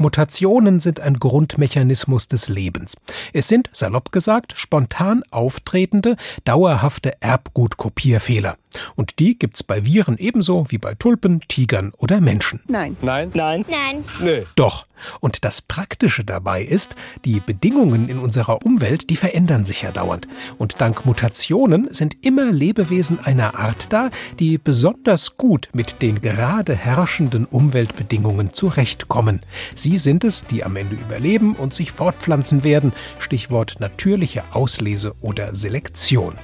Mutationen 0.00 0.78
sind 0.78 1.00
ein 1.00 1.18
Grundmechanismus 1.18 2.28
des 2.28 2.48
Lebens. 2.48 2.96
Es 3.32 3.48
sind, 3.48 3.68
salopp 3.72 4.12
gesagt, 4.12 4.54
spontan 4.56 5.24
auftretende, 5.30 6.16
dauerhafte 6.44 7.20
Erbgutkopierfehler. 7.20 8.56
Und 8.94 9.18
die 9.18 9.38
gibt's 9.38 9.62
bei 9.62 9.84
Viren 9.84 10.18
ebenso 10.18 10.66
wie 10.68 10.78
bei 10.78 10.94
Tulpen, 10.94 11.40
Tigern 11.48 11.92
oder 11.96 12.20
Menschen. 12.20 12.60
Nein. 12.68 12.96
Nein. 13.00 13.30
Nein. 13.34 13.64
Nein. 13.68 14.04
Nö. 14.20 14.44
Doch. 14.56 14.86
Und 15.20 15.44
das 15.44 15.62
Praktische 15.62 16.24
dabei 16.24 16.62
ist, 16.62 16.96
die 17.24 17.38
Bedingungen 17.38 18.08
in 18.08 18.18
unserer 18.18 18.64
Umwelt, 18.64 19.10
die 19.10 19.16
verändern 19.16 19.64
sich 19.64 19.82
ja 19.82 19.92
dauernd. 19.92 20.26
Und 20.58 20.80
dank 20.80 21.06
Mutationen 21.06 21.86
sind 21.92 22.16
immer 22.22 22.50
Lebewesen 22.50 23.20
einer 23.20 23.54
Art 23.54 23.92
da, 23.92 24.10
die 24.40 24.58
besonders 24.58 25.36
gut 25.36 25.68
mit 25.72 26.02
den 26.02 26.20
gerade 26.20 26.74
herrschenden 26.74 27.44
Umweltbedingungen 27.44 28.52
zurechtkommen. 28.52 29.42
Sie 29.74 29.87
sind 29.96 30.24
es, 30.24 30.44
die 30.44 30.64
am 30.64 30.76
Ende 30.76 30.96
überleben 30.96 31.54
und 31.54 31.72
sich 31.72 31.92
fortpflanzen 31.92 32.64
werden. 32.64 32.92
Stichwort 33.18 33.76
natürliche 33.80 34.44
Auslese 34.52 35.14
oder 35.20 35.54
Selektion. 35.54 36.34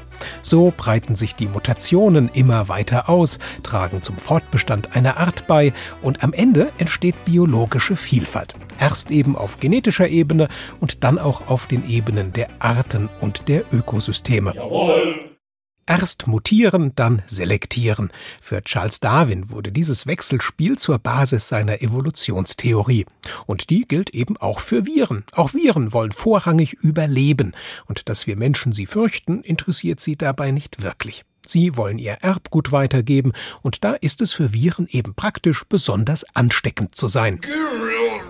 So 0.42 0.72
breiten 0.76 1.16
sich 1.16 1.34
die 1.34 1.48
Mutationen 1.48 2.30
immer 2.32 2.68
weiter 2.68 3.08
aus, 3.08 3.38
tragen 3.62 4.02
zum 4.02 4.16
Fortbestand 4.16 4.96
einer 4.96 5.16
Art 5.18 5.46
bei 5.46 5.72
und 6.02 6.22
am 6.22 6.32
Ende 6.32 6.72
entsteht 6.78 7.16
biologische 7.24 7.96
Vielfalt. 7.96 8.54
Erst 8.78 9.10
eben 9.10 9.36
auf 9.36 9.60
genetischer 9.60 10.08
Ebene 10.08 10.48
und 10.80 11.04
dann 11.04 11.18
auch 11.18 11.48
auf 11.48 11.66
den 11.66 11.88
Ebenen 11.88 12.32
der 12.32 12.48
Arten 12.60 13.08
und 13.20 13.48
der 13.48 13.64
Ökosysteme. 13.72 14.54
Jawohl. 14.54 15.33
Erst 15.86 16.26
mutieren, 16.26 16.92
dann 16.96 17.22
selektieren. 17.26 18.10
Für 18.40 18.62
Charles 18.62 19.00
Darwin 19.00 19.50
wurde 19.50 19.70
dieses 19.70 20.06
Wechselspiel 20.06 20.78
zur 20.78 20.98
Basis 20.98 21.48
seiner 21.48 21.82
Evolutionstheorie. 21.82 23.04
Und 23.46 23.68
die 23.68 23.82
gilt 23.86 24.10
eben 24.10 24.38
auch 24.38 24.60
für 24.60 24.86
Viren. 24.86 25.24
Auch 25.32 25.52
Viren 25.52 25.92
wollen 25.92 26.12
vorrangig 26.12 26.72
überleben. 26.72 27.52
Und 27.86 28.08
dass 28.08 28.26
wir 28.26 28.36
Menschen 28.36 28.72
sie 28.72 28.86
fürchten, 28.86 29.42
interessiert 29.42 30.00
sie 30.00 30.16
dabei 30.16 30.52
nicht 30.52 30.82
wirklich. 30.82 31.22
Sie 31.46 31.76
wollen 31.76 31.98
ihr 31.98 32.14
Erbgut 32.22 32.72
weitergeben, 32.72 33.32
und 33.60 33.84
da 33.84 33.92
ist 33.92 34.22
es 34.22 34.32
für 34.32 34.54
Viren 34.54 34.86
eben 34.90 35.14
praktisch, 35.14 35.64
besonders 35.68 36.24
ansteckend 36.34 36.94
zu 36.94 37.06
sein. 37.06 37.40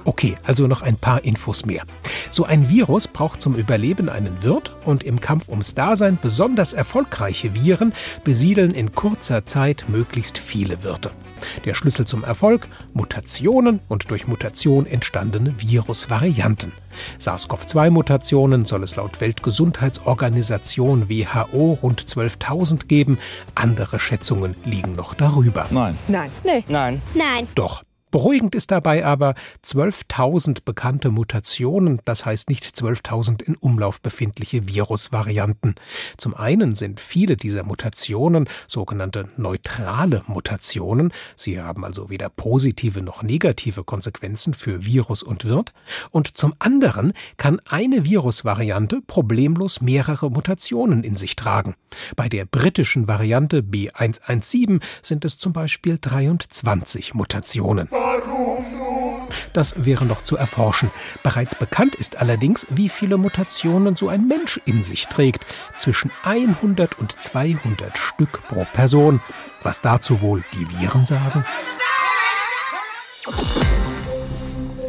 Okay, 0.04 0.36
also 0.44 0.66
noch 0.66 0.82
ein 0.82 0.96
paar 0.96 1.24
Infos 1.24 1.64
mehr. 1.64 1.82
So 2.30 2.44
ein 2.44 2.68
Virus 2.68 3.08
braucht 3.08 3.40
zum 3.40 3.54
Überleben 3.54 4.08
einen 4.08 4.42
Wirt 4.42 4.72
und 4.84 5.02
im 5.02 5.20
Kampf 5.20 5.48
ums 5.48 5.74
Dasein 5.74 6.18
besonders 6.20 6.72
erfolgreiche 6.72 7.54
Viren 7.54 7.92
besiedeln 8.22 8.72
in 8.72 8.92
kurzer 8.92 9.46
Zeit 9.46 9.84
möglichst 9.88 10.38
viele 10.38 10.82
Wirte. 10.82 11.10
Der 11.64 11.74
Schlüssel 11.74 12.06
zum 12.06 12.24
Erfolg? 12.24 12.68
Mutationen 12.92 13.80
und 13.88 14.10
durch 14.10 14.26
Mutation 14.26 14.86
entstandene 14.86 15.54
Virusvarianten. 15.58 16.72
SARS-CoV-2-Mutationen 17.18 18.66
soll 18.66 18.82
es 18.82 18.96
laut 18.96 19.20
Weltgesundheitsorganisation 19.20 21.08
WHO 21.08 21.78
rund 21.82 22.02
12.000 22.02 22.86
geben. 22.86 23.18
Andere 23.54 23.98
Schätzungen 23.98 24.54
liegen 24.64 24.94
noch 24.94 25.14
darüber. 25.14 25.66
Nein. 25.70 25.98
Nein. 26.08 26.30
Nee. 26.44 26.64
Nein. 26.68 27.02
Nein. 27.14 27.48
Doch. 27.54 27.82
Beruhigend 28.14 28.54
ist 28.54 28.70
dabei 28.70 29.04
aber 29.04 29.34
12.000 29.64 30.58
bekannte 30.64 31.10
Mutationen, 31.10 32.00
das 32.04 32.24
heißt 32.24 32.48
nicht 32.48 32.64
12.000 32.64 33.42
in 33.42 33.56
Umlauf 33.56 34.00
befindliche 34.00 34.68
Virusvarianten. 34.68 35.74
Zum 36.16 36.32
einen 36.32 36.76
sind 36.76 37.00
viele 37.00 37.36
dieser 37.36 37.64
Mutationen 37.64 38.48
sogenannte 38.68 39.26
neutrale 39.36 40.22
Mutationen. 40.28 41.12
Sie 41.34 41.60
haben 41.60 41.84
also 41.84 42.08
weder 42.08 42.28
positive 42.28 43.02
noch 43.02 43.24
negative 43.24 43.82
Konsequenzen 43.82 44.54
für 44.54 44.84
Virus 44.84 45.24
und 45.24 45.44
Wirt. 45.44 45.72
Und 46.12 46.36
zum 46.36 46.54
anderen 46.60 47.14
kann 47.36 47.60
eine 47.64 48.04
Virusvariante 48.04 49.00
problemlos 49.04 49.80
mehrere 49.80 50.30
Mutationen 50.30 51.02
in 51.02 51.16
sich 51.16 51.34
tragen. 51.34 51.74
Bei 52.14 52.28
der 52.28 52.44
britischen 52.44 53.08
Variante 53.08 53.62
B117 53.62 54.80
sind 55.02 55.24
es 55.24 55.36
zum 55.38 55.52
Beispiel 55.52 55.98
23 56.00 57.14
Mutationen. 57.14 57.88
Das 59.52 59.84
wäre 59.84 60.04
noch 60.04 60.22
zu 60.22 60.36
erforschen. 60.36 60.90
Bereits 61.22 61.54
bekannt 61.54 61.94
ist 61.94 62.16
allerdings, 62.16 62.66
wie 62.70 62.88
viele 62.88 63.16
Mutationen 63.16 63.94
so 63.96 64.08
ein 64.08 64.26
Mensch 64.26 64.60
in 64.64 64.82
sich 64.82 65.06
trägt. 65.06 65.46
Zwischen 65.76 66.10
100 66.24 66.98
und 66.98 67.12
200 67.12 67.96
Stück 67.96 68.46
pro 68.48 68.66
Person. 68.72 69.20
Was 69.62 69.80
dazu 69.80 70.20
wohl 70.20 70.42
die 70.52 70.68
Viren 70.80 71.04
sagen? 71.04 71.44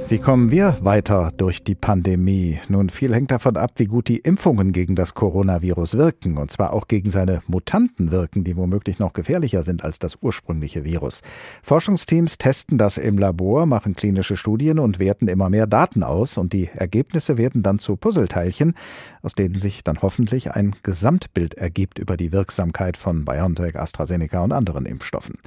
Wie 0.07 0.19
kommen 0.19 0.51
wir 0.51 0.77
weiter 0.81 1.31
durch 1.35 1.63
die 1.63 1.73
Pandemie? 1.73 2.59
Nun, 2.69 2.89
viel 2.89 3.11
hängt 3.15 3.31
davon 3.31 3.57
ab, 3.57 3.71
wie 3.77 3.87
gut 3.87 4.07
die 4.07 4.19
Impfungen 4.19 4.71
gegen 4.71 4.95
das 4.95 5.15
Coronavirus 5.15 5.97
wirken, 5.97 6.37
und 6.37 6.51
zwar 6.51 6.73
auch 6.73 6.87
gegen 6.87 7.09
seine 7.09 7.41
Mutanten 7.47 8.11
wirken, 8.11 8.43
die 8.43 8.55
womöglich 8.55 8.99
noch 8.99 9.13
gefährlicher 9.13 9.63
sind 9.63 9.83
als 9.83 9.97
das 9.97 10.19
ursprüngliche 10.21 10.83
Virus. 10.83 11.23
Forschungsteams 11.63 12.37
testen 12.37 12.77
das 12.77 12.99
im 12.99 13.17
Labor, 13.17 13.65
machen 13.65 13.95
klinische 13.95 14.37
Studien 14.37 14.77
und 14.77 14.99
werten 14.99 15.27
immer 15.27 15.49
mehr 15.49 15.65
Daten 15.65 16.03
aus, 16.03 16.37
und 16.37 16.53
die 16.53 16.69
Ergebnisse 16.71 17.39
werden 17.39 17.63
dann 17.63 17.79
zu 17.79 17.97
Puzzleteilchen, 17.97 18.75
aus 19.23 19.33
denen 19.33 19.55
sich 19.55 19.83
dann 19.83 20.03
hoffentlich 20.03 20.51
ein 20.51 20.75
Gesamtbild 20.83 21.55
ergibt 21.55 21.97
über 21.97 22.15
die 22.15 22.31
Wirksamkeit 22.31 22.95
von 22.95 23.25
BioNTech, 23.25 23.75
AstraZeneca 23.75 24.43
und 24.43 24.51
anderen 24.51 24.85
Impfstoffen. 24.85 25.39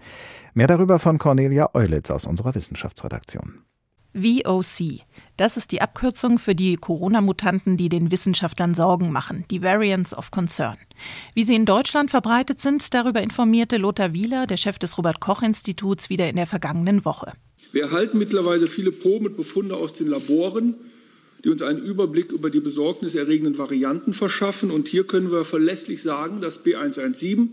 Mehr 0.52 0.66
darüber 0.66 0.98
von 0.98 1.18
Cornelia 1.18 1.70
Eulitz 1.74 2.10
aus 2.10 2.26
unserer 2.26 2.56
Wissenschaftsredaktion. 2.56 3.67
VOC. 4.14 5.00
Das 5.36 5.56
ist 5.56 5.72
die 5.72 5.80
Abkürzung 5.80 6.38
für 6.38 6.54
die 6.54 6.76
Corona-Mutanten, 6.76 7.76
die 7.76 7.88
den 7.88 8.10
Wissenschaftlern 8.10 8.74
Sorgen 8.74 9.12
machen, 9.12 9.44
die 9.50 9.62
Variants 9.62 10.16
of 10.16 10.30
Concern. 10.30 10.78
Wie 11.34 11.44
sie 11.44 11.54
in 11.54 11.66
Deutschland 11.66 12.10
verbreitet 12.10 12.60
sind, 12.60 12.94
darüber 12.94 13.22
informierte 13.22 13.76
Lothar 13.76 14.12
Wieler, 14.12 14.46
der 14.46 14.56
Chef 14.56 14.78
des 14.78 14.98
Robert-Koch-Instituts, 14.98 16.10
wieder 16.10 16.28
in 16.28 16.36
der 16.36 16.46
vergangenen 16.46 17.04
Woche. 17.04 17.32
Wir 17.72 17.84
erhalten 17.84 18.18
mittlerweile 18.18 18.66
viele 18.66 18.92
Proben 18.92 19.26
und 19.26 19.36
Befunde 19.36 19.76
aus 19.76 19.92
den 19.92 20.08
Laboren 20.08 20.74
die 21.44 21.50
uns 21.50 21.62
einen 21.62 21.82
Überblick 21.82 22.32
über 22.32 22.50
die 22.50 22.60
besorgniserregenden 22.60 23.58
Varianten 23.58 24.12
verschaffen. 24.12 24.70
Und 24.70 24.88
hier 24.88 25.04
können 25.04 25.30
wir 25.30 25.44
verlässlich 25.44 26.02
sagen, 26.02 26.40
dass 26.40 26.64
B117 26.64 27.48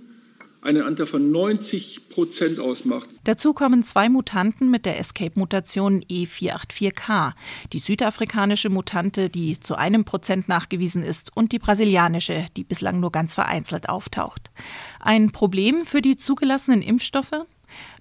einen 0.61 0.83
Anteil 0.83 1.05
von 1.05 1.31
90 1.31 2.09
Prozent 2.09 2.59
ausmacht. 2.59 3.09
Dazu 3.23 3.53
kommen 3.53 3.83
zwei 3.83 4.09
Mutanten 4.09 4.71
mit 4.71 4.85
der 4.85 4.99
Escape-Mutation 4.99 6.03
E484K, 6.03 7.33
die 7.73 7.79
südafrikanische 7.79 8.69
Mutante, 8.69 9.29
die 9.29 9.59
zu 9.59 9.75
einem 9.75 10.05
Prozent 10.05 10.47
nachgewiesen 10.47 11.03
ist, 11.03 11.35
und 11.35 11.51
die 11.51 11.59
brasilianische, 11.59 12.47
die 12.57 12.63
bislang 12.63 12.99
nur 12.99 13.11
ganz 13.11 13.33
vereinzelt 13.33 13.89
auftaucht. 13.89 14.51
Ein 14.99 15.31
Problem 15.31 15.85
für 15.85 16.01
die 16.01 16.17
zugelassenen 16.17 16.81
Impfstoffe? 16.81 17.45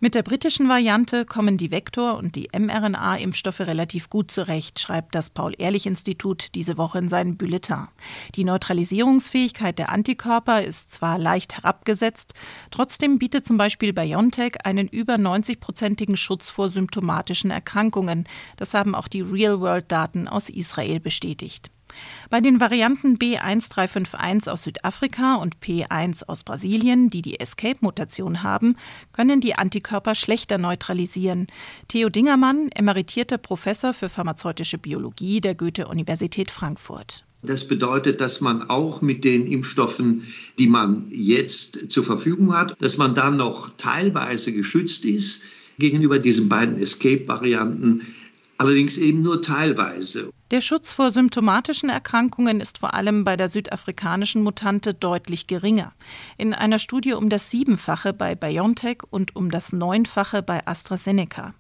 Mit 0.01 0.15
der 0.15 0.23
britischen 0.23 0.69
Variante 0.69 1.25
kommen 1.25 1.57
die 1.57 1.71
Vektor- 1.71 2.17
und 2.17 2.37
die 2.37 2.49
mRNA-Impfstoffe 2.53 3.61
relativ 3.61 4.11
gut 4.11 4.31
zurecht, 4.31 4.81
schreibt 4.81 5.15
das 5.15 5.31
Paul-Ehrlich-Institut 5.31 6.55
diese 6.55 6.77
Woche 6.77 6.99
in 6.99 7.09
seinem 7.09 7.37
Bulletin. 7.37 7.89
Die 8.35 8.45
Neutralisierungsfähigkeit 8.45 9.79
der 9.79 9.91
Antikörper 9.91 10.63
ist 10.63 10.91
zwar 10.91 11.19
leicht 11.19 11.57
herabgesetzt, 11.57 12.35
trotzdem 12.71 13.19
bietet 13.19 13.47
zum 13.47 13.57
Beispiel 13.57 13.93
BioNTech 13.93 14.65
einen 14.65 14.89
über 14.89 15.15
90-prozentigen 15.15 16.17
Schutz 16.17 16.51
vor 16.51 16.69
symptomatischen 16.69 17.51
Erkrankungen. 17.51 18.25
Das 18.57 18.75
haben 18.75 18.95
auch 18.95 19.09
die 19.09 19.23
Real-World-Daten 19.23 20.29
aus 20.29 20.49
Israel 20.49 21.01
bestätigt. 21.01 21.71
Bei 22.31 22.41
den 22.41 22.61
Varianten 22.61 23.17
B1351 23.17 24.49
aus 24.49 24.65
Südafrika 24.65 25.37
und 25.37 25.57
P1 25.57 26.25
aus 26.27 26.45
Brasilien, 26.45 27.11
die 27.11 27.23
die 27.23 27.41
Escape-Mutation 27.41 28.43
haben, 28.43 28.77
können 29.13 29.41
die 29.41 29.55
Antikörper 29.55 30.15
schlechter 30.15 30.59
neutralisieren. 30.59 31.47
Theo 31.89 32.09
Dingermann, 32.09 32.71
emeritierter 32.75 33.39
Professor 33.39 33.93
für 33.93 34.09
pharmazeutische 34.09 34.79
Biologie 34.79 35.41
der 35.41 35.55
Goethe-Universität 35.55 36.51
Frankfurt. 36.51 37.25
Das 37.43 37.69
bedeutet, 37.69 38.21
dass 38.21 38.41
man 38.41 38.71
auch 38.71 39.03
mit 39.03 39.23
den 39.23 39.47
Impfstoffen, 39.47 40.23
die 40.59 40.67
man 40.67 41.07
jetzt 41.11 41.91
zur 41.91 42.05
Verfügung 42.05 42.57
hat, 42.57 42.75
dass 42.81 42.97
man 42.97 43.15
dann 43.15 43.37
noch 43.37 43.71
teilweise 43.77 44.53
geschützt 44.53 45.05
ist 45.05 45.43
gegenüber 45.79 46.19
diesen 46.19 46.49
beiden 46.49 46.79
Escape-Varianten 46.81 48.03
allerdings 48.59 48.97
eben 48.97 49.21
nur 49.21 49.43
teilweise. 49.43 50.31
Der 50.55 50.61
Schutz 50.61 50.93
vor 50.93 51.11
symptomatischen 51.11 51.89
Erkrankungen 51.89 52.61
ist 52.61 52.79
vor 52.79 52.95
allem 52.95 53.25
bei 53.25 53.37
der 53.37 53.49
südafrikanischen 53.49 54.45
Mutante 54.45 54.95
deutlich 54.95 55.49
geringer. 55.49 55.93
In 56.39 56.55
einer 56.55 56.79
Studie 56.79 57.15
um 57.15 57.29
das 57.29 57.51
Siebenfache 57.51 58.13
bei 58.13 58.37
BioNTech 58.37 58.99
und 59.11 59.35
um 59.35 59.51
das 59.51 59.73
Neunfache 59.73 60.45
bei 60.45 60.65
AstraZeneca. 60.65 61.55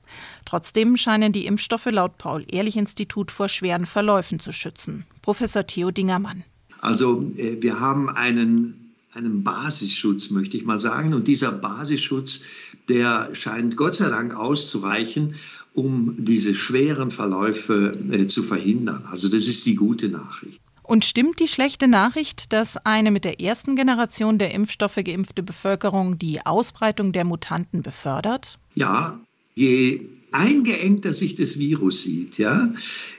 Trotzdem 0.44 0.96
scheinen 0.96 1.32
die 1.32 1.46
Impfstoffe 1.46 1.86
laut 1.86 2.18
Paul-Ehrlich-Institut 2.18 3.32
vor 3.32 3.48
schweren 3.48 3.86
Verläufen 3.86 4.38
zu 4.38 4.52
schützen. 4.52 5.06
Professor 5.22 5.66
Theo 5.66 5.90
Dingermann. 5.90 6.44
Also 6.80 7.32
äh, 7.36 7.60
wir 7.60 7.80
haben 7.80 8.08
einen 8.08 8.84
einen 9.14 9.44
Basisschutz, 9.44 10.30
möchte 10.30 10.56
ich 10.56 10.64
mal 10.64 10.80
sagen. 10.80 11.14
Und 11.14 11.28
dieser 11.28 11.52
Basisschutz, 11.52 12.40
der 12.88 13.34
scheint 13.34 13.76
Gott 13.76 13.94
sei 13.94 14.08
Dank 14.08 14.34
auszureichen, 14.34 15.34
um 15.72 16.14
diese 16.18 16.54
schweren 16.54 17.10
Verläufe 17.10 17.92
äh, 18.10 18.26
zu 18.26 18.42
verhindern. 18.42 19.04
Also 19.10 19.28
das 19.28 19.46
ist 19.46 19.66
die 19.66 19.74
gute 19.74 20.08
Nachricht. 20.08 20.60
Und 20.82 21.04
stimmt 21.06 21.40
die 21.40 21.48
schlechte 21.48 21.88
Nachricht, 21.88 22.52
dass 22.52 22.76
eine 22.76 23.10
mit 23.10 23.24
der 23.24 23.40
ersten 23.40 23.74
Generation 23.74 24.38
der 24.38 24.52
Impfstoffe 24.52 24.96
geimpfte 24.96 25.42
Bevölkerung 25.42 26.18
die 26.18 26.44
Ausbreitung 26.44 27.12
der 27.12 27.24
Mutanten 27.24 27.82
befördert? 27.82 28.58
Ja, 28.74 29.18
je 29.54 30.02
eingeengter 30.30 31.14
sich 31.14 31.36
das 31.36 31.58
Virus 31.58 32.02
sieht, 32.02 32.36
ja, 32.38 32.70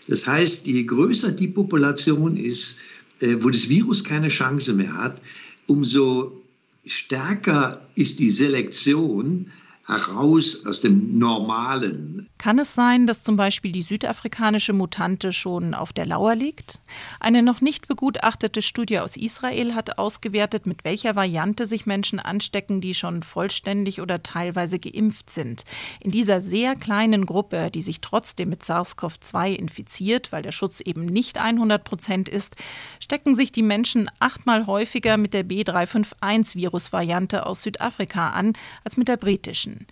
das 0.08 0.28
heißt, 0.28 0.68
je 0.68 0.84
größer 0.84 1.32
die 1.32 1.48
Population 1.48 2.38
ist, 2.38 2.78
äh, 3.20 3.38
wo 3.40 3.50
das 3.50 3.68
Virus 3.68 4.04
keine 4.04 4.28
Chance 4.28 4.74
mehr 4.74 4.94
hat, 4.94 5.20
umso 5.66 6.40
stärker 6.86 7.90
ist 7.96 8.20
die 8.20 8.32
Selektion 8.32 9.52
heraus 9.88 10.66
aus 10.66 10.82
dem 10.82 11.20
Normalen. 11.20 12.28
Kann 12.40 12.60
es 12.60 12.74
sein, 12.74 13.06
dass 13.06 13.24
zum 13.24 13.38
Beispiel 13.38 13.72
die 13.72 13.84
südafrikanische 13.84 14.74
Mutante 14.74 15.32
schon 15.32 15.74
auf 15.74 15.94
der 15.94 16.08
Lauer 16.08 16.36
liegt? 16.36 16.82
Eine 17.20 17.44
noch 17.44 17.62
nicht 17.62 17.88
begutachtete 17.88 18.62
Studie 18.62 19.00
aus 19.00 19.16
Israel 19.16 19.76
hat 19.76 20.00
ausgewertet, 20.00 20.66
mit 20.66 20.84
welcher 20.84 21.16
Variante 21.16 21.68
sich 21.68 21.86
Menschen 21.86 22.20
anstecken, 22.20 22.82
die 22.82 22.96
schon 22.96 23.22
vollständig 23.22 24.02
oder 24.02 24.24
teilweise 24.24 24.80
geimpft 24.80 25.30
sind. 25.30 25.64
In 26.00 26.12
dieser 26.12 26.42
sehr 26.42 26.76
kleinen 26.76 27.28
Gruppe, 27.28 27.70
die 27.72 27.84
sich 27.84 28.02
trotzdem 28.02 28.50
mit 28.50 28.64
SARS-CoV-2 28.64 29.54
infiziert, 29.54 30.32
weil 30.32 30.42
der 30.42 30.52
Schutz 30.52 30.80
eben 30.80 31.06
nicht 31.06 31.38
100 31.38 31.84
Prozent 31.84 32.28
ist, 32.28 32.56
stecken 33.00 33.36
sich 33.36 33.52
die 33.52 33.64
Menschen 33.64 34.10
achtmal 34.20 34.66
häufiger 34.66 35.18
mit 35.18 35.36
der 35.36 35.46
B351-Virusvariante 35.46 37.46
aus 37.46 37.62
Südafrika 37.62 38.32
an 38.32 38.54
als 38.84 38.98
mit 38.98 39.08
der 39.08 39.18
britischen. 39.18 39.75
Menschen. 39.76 39.88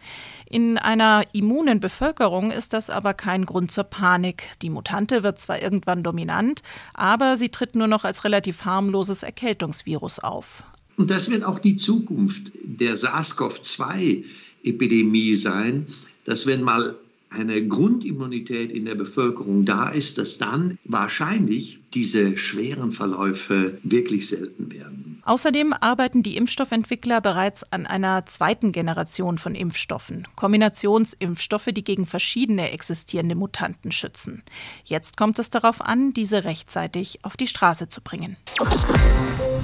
In 0.49 0.77
einer 0.77 1.23
immunen 1.33 1.79
Bevölkerung 1.79 2.51
ist 2.51 2.73
das 2.73 2.89
aber 2.89 3.13
kein 3.13 3.45
Grund 3.45 3.71
zur 3.71 3.85
Panik. 3.85 4.49
Die 4.61 4.69
Mutante 4.69 5.23
wird 5.23 5.39
zwar 5.39 5.61
irgendwann 5.61 6.03
dominant, 6.03 6.61
aber 6.93 7.37
sie 7.37 7.47
tritt 7.49 7.75
nur 7.75 7.87
noch 7.87 8.03
als 8.03 8.23
relativ 8.23 8.65
harmloses 8.65 9.23
Erkältungsvirus 9.23 10.19
auf. 10.19 10.63
Und 10.95 11.09
das 11.09 11.31
wird 11.31 11.43
auch 11.43 11.57
die 11.57 11.75
Zukunft 11.75 12.51
der 12.63 12.97
SARS-CoV-2-Epidemie 12.97 15.35
sein, 15.35 15.87
dass 16.23 16.45
wenn 16.45 16.61
mal 16.61 16.95
eine 17.33 17.67
Grundimmunität 17.67 18.71
in 18.71 18.85
der 18.85 18.95
Bevölkerung 18.95 19.65
da 19.65 19.89
ist, 19.89 20.17
dass 20.17 20.37
dann 20.37 20.77
wahrscheinlich 20.83 21.79
diese 21.93 22.37
schweren 22.37 22.91
Verläufe 22.91 23.77
wirklich 23.83 24.27
selten 24.27 24.71
werden. 24.71 25.21
Außerdem 25.25 25.73
arbeiten 25.73 26.21
die 26.21 26.35
Impfstoffentwickler 26.35 27.21
bereits 27.21 27.63
an 27.71 27.85
einer 27.85 28.25
zweiten 28.25 28.71
Generation 28.71 29.37
von 29.37 29.55
Impfstoffen, 29.55 30.27
Kombinationsimpfstoffe, 30.35 31.69
die 31.71 31.83
gegen 31.83 32.05
verschiedene 32.05 32.71
existierende 32.71 33.35
Mutanten 33.35 33.91
schützen. 33.91 34.43
Jetzt 34.83 35.15
kommt 35.15 35.39
es 35.39 35.49
darauf 35.49 35.81
an, 35.81 36.13
diese 36.13 36.43
rechtzeitig 36.43 37.19
auf 37.23 37.37
die 37.37 37.47
Straße 37.47 37.87
zu 37.87 38.01
bringen. 38.01 38.35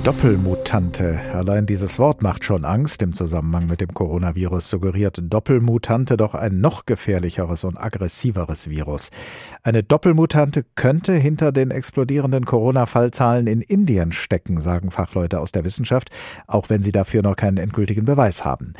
Doppelmutante. 0.05 1.19
Allein 1.33 1.65
dieses 1.65 1.99
Wort 1.99 2.21
macht 2.21 2.45
schon 2.45 2.63
Angst. 2.63 3.01
Im 3.01 3.12
Zusammenhang 3.12 3.67
mit 3.67 3.81
dem 3.81 3.93
Coronavirus 3.93 4.69
suggeriert 4.69 5.19
Doppelmutante 5.21 6.15
doch 6.15 6.35
ein 6.35 6.62
noch 6.62 6.85
gefährlicheres 6.85 7.65
und 7.65 7.77
aggressiveres 7.77 8.69
Virus. 8.69 9.09
Eine 9.62 9.83
Doppelmutante 9.83 10.63
könnte 10.75 11.13
hinter 11.15 11.51
den 11.51 11.69
explodierenden 11.69 12.45
Corona-Fallzahlen 12.45 13.45
in 13.45 13.59
Indien 13.59 14.13
stecken, 14.13 14.62
sagen 14.62 14.89
Fachleute 14.89 15.41
aus 15.41 15.51
der 15.51 15.65
Wissenschaft, 15.65 16.12
auch 16.47 16.69
wenn 16.69 16.81
sie 16.81 16.93
dafür 16.93 17.21
noch 17.21 17.35
keinen 17.35 17.57
endgültigen 17.57 18.05
Beweis 18.05 18.45
haben. 18.45 18.75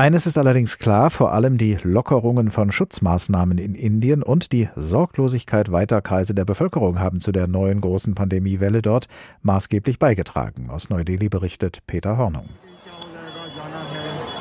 Eines 0.00 0.26
ist 0.26 0.38
allerdings 0.38 0.78
klar, 0.78 1.10
vor 1.10 1.34
allem 1.34 1.58
die 1.58 1.76
Lockerungen 1.82 2.50
von 2.50 2.72
Schutzmaßnahmen 2.72 3.58
in 3.58 3.74
Indien 3.74 4.22
und 4.22 4.50
die 4.50 4.70
Sorglosigkeit 4.74 5.72
weiter 5.72 6.00
Kreise 6.00 6.34
der 6.34 6.46
Bevölkerung 6.46 6.98
haben 7.00 7.20
zu 7.20 7.32
der 7.32 7.46
neuen 7.46 7.82
großen 7.82 8.14
Pandemiewelle 8.14 8.80
dort 8.80 9.08
maßgeblich 9.42 9.98
beigetragen. 9.98 10.59
Aus 10.68 10.90
Neu-Delhi 10.90 11.28
berichtet 11.28 11.78
Peter 11.86 12.18
Hornung. 12.18 12.48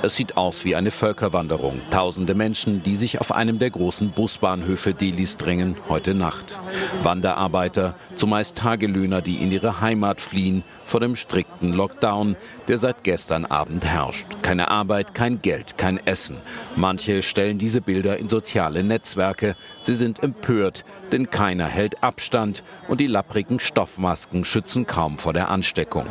Es 0.01 0.15
sieht 0.15 0.37
aus 0.37 0.63
wie 0.63 0.77
eine 0.77 0.91
Völkerwanderung. 0.91 1.81
Tausende 1.89 2.33
Menschen, 2.33 2.81
die 2.83 2.95
sich 2.95 3.19
auf 3.19 3.33
einem 3.33 3.59
der 3.59 3.69
großen 3.69 4.11
Busbahnhöfe 4.11 4.93
Delis 4.93 5.35
drängen, 5.35 5.75
heute 5.89 6.13
Nacht. 6.13 6.57
Wanderarbeiter, 7.03 7.95
zumeist 8.15 8.55
Tagelöhner, 8.55 9.21
die 9.21 9.35
in 9.35 9.51
ihre 9.51 9.81
Heimat 9.81 10.21
fliehen 10.21 10.63
vor 10.85 11.01
dem 11.01 11.17
strikten 11.17 11.73
Lockdown, 11.73 12.37
der 12.69 12.77
seit 12.77 13.03
gestern 13.03 13.45
Abend 13.45 13.85
herrscht. 13.85 14.25
Keine 14.41 14.71
Arbeit, 14.71 15.13
kein 15.13 15.41
Geld, 15.41 15.77
kein 15.77 16.05
Essen. 16.07 16.37
Manche 16.77 17.21
stellen 17.21 17.57
diese 17.57 17.81
Bilder 17.81 18.17
in 18.17 18.29
soziale 18.29 18.85
Netzwerke. 18.85 19.57
Sie 19.81 19.95
sind 19.95 20.23
empört, 20.23 20.85
denn 21.11 21.29
keiner 21.29 21.65
hält 21.65 22.01
Abstand 22.03 22.63
und 22.87 23.01
die 23.01 23.07
lapprigen 23.07 23.59
Stoffmasken 23.59 24.45
schützen 24.45 24.87
kaum 24.87 25.17
vor 25.17 25.33
der 25.33 25.49
Ansteckung. 25.49 26.05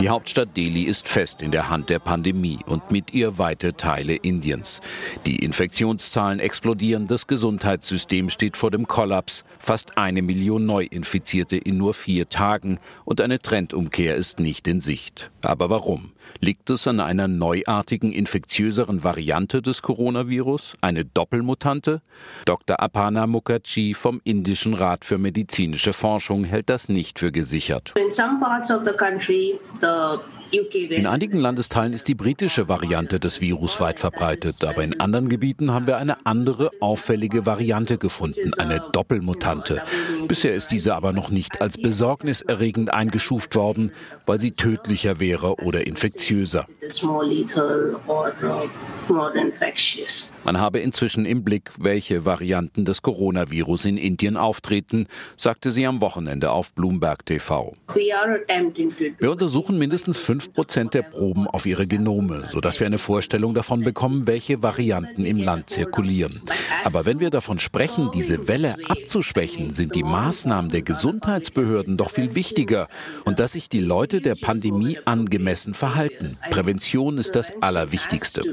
Die 0.00 0.10
Hauptstadt 0.10 0.56
Delhi 0.56 0.84
ist 0.84 1.08
fest 1.08 1.42
in 1.42 1.50
der 1.50 1.70
Hand 1.70 1.90
der 1.90 1.98
Pandemie 1.98 2.60
und 2.66 2.92
mit 2.92 3.14
ihr 3.14 3.36
weite 3.36 3.74
Teile 3.74 4.14
Indiens. 4.14 4.80
Die 5.26 5.36
Infektionszahlen 5.36 6.38
explodieren, 6.38 7.08
das 7.08 7.26
Gesundheitssystem 7.26 8.30
steht 8.30 8.56
vor 8.56 8.70
dem 8.70 8.86
Kollaps. 8.86 9.44
Fast 9.58 9.98
eine 9.98 10.22
Million 10.22 10.66
Neuinfizierte 10.66 11.56
in 11.56 11.78
nur 11.78 11.94
vier 11.94 12.28
Tagen 12.28 12.78
und 13.04 13.20
eine 13.20 13.40
Trendumkehr 13.40 14.14
ist 14.14 14.38
nicht 14.38 14.68
in 14.68 14.80
Sicht. 14.80 15.32
Aber 15.42 15.68
warum? 15.68 16.12
Liegt 16.40 16.70
es 16.70 16.86
an 16.86 17.00
einer 17.00 17.26
neuartigen, 17.26 18.12
infektiöseren 18.12 19.02
Variante 19.02 19.62
des 19.62 19.82
Coronavirus, 19.82 20.76
eine 20.80 21.04
Doppelmutante? 21.04 22.02
Dr. 22.44 22.80
Apana 22.80 23.26
Mukherjee 23.26 23.94
vom 23.94 24.20
Indischen 24.22 24.74
Rat 24.74 25.04
für 25.04 25.18
medizinische 25.18 25.92
Forschung 25.92 26.44
hält 26.44 26.68
das 26.68 26.88
nicht 26.88 27.18
für 27.18 27.32
gesichert. 27.32 27.94
In 27.96 28.12
some 28.12 28.38
parts 28.38 28.70
of 28.70 28.82
the 28.84 28.92
country, 28.92 29.58
the 29.80 29.87
the 29.88 30.37
In 30.50 31.06
einigen 31.06 31.38
Landesteilen 31.38 31.92
ist 31.92 32.08
die 32.08 32.14
britische 32.14 32.68
Variante 32.68 33.20
des 33.20 33.42
Virus 33.42 33.80
weit 33.80 34.00
verbreitet, 34.00 34.64
aber 34.64 34.82
in 34.82 34.98
anderen 34.98 35.28
Gebieten 35.28 35.72
haben 35.72 35.86
wir 35.86 35.98
eine 35.98 36.24
andere 36.24 36.70
auffällige 36.80 37.44
Variante 37.44 37.98
gefunden, 37.98 38.52
eine 38.56 38.82
Doppelmutante. 38.92 39.82
Bisher 40.26 40.54
ist 40.54 40.68
diese 40.68 40.94
aber 40.94 41.12
noch 41.12 41.28
nicht 41.28 41.60
als 41.60 41.76
besorgniserregend 41.76 42.92
eingeschuft 42.92 43.56
worden, 43.56 43.92
weil 44.24 44.40
sie 44.40 44.52
tödlicher 44.52 45.20
wäre 45.20 45.56
oder 45.56 45.86
infektiöser. 45.86 46.66
Man 50.44 50.60
habe 50.60 50.78
inzwischen 50.80 51.24
im 51.24 51.44
Blick, 51.44 51.70
welche 51.78 52.24
Varianten 52.24 52.84
des 52.84 53.02
Coronavirus 53.02 53.86
in 53.86 53.96
Indien 53.96 54.36
auftreten, 54.36 55.06
sagte 55.36 55.72
sie 55.72 55.86
am 55.86 56.00
Wochenende 56.00 56.50
auf 56.50 56.74
Bloomberg 56.74 57.24
TV. 57.24 57.74
Wir 57.94 59.30
untersuchen 59.30 59.78
mindestens 59.78 60.18
5% 60.40 60.90
der 60.90 61.02
Proben 61.02 61.46
auf 61.46 61.66
ihre 61.66 61.86
Genome, 61.86 62.48
sodass 62.50 62.80
wir 62.80 62.86
eine 62.86 62.98
Vorstellung 62.98 63.54
davon 63.54 63.82
bekommen, 63.82 64.26
welche 64.26 64.62
Varianten 64.62 65.24
im 65.24 65.38
Land 65.38 65.70
zirkulieren. 65.70 66.42
Aber 66.84 67.06
wenn 67.06 67.20
wir 67.20 67.30
davon 67.30 67.58
sprechen, 67.58 68.10
diese 68.12 68.48
Welle 68.48 68.76
abzuschwächen, 68.88 69.70
sind 69.70 69.94
die 69.94 70.02
Maßnahmen 70.02 70.70
der 70.70 70.82
Gesundheitsbehörden 70.82 71.96
doch 71.96 72.10
viel 72.10 72.34
wichtiger 72.34 72.88
und 73.24 73.38
dass 73.38 73.52
sich 73.52 73.68
die 73.68 73.80
Leute 73.80 74.20
der 74.20 74.34
Pandemie 74.34 74.98
angemessen 75.04 75.74
verhalten. 75.74 76.36
Prävention 76.50 77.18
ist 77.18 77.34
das 77.34 77.52
Allerwichtigste. 77.60 78.44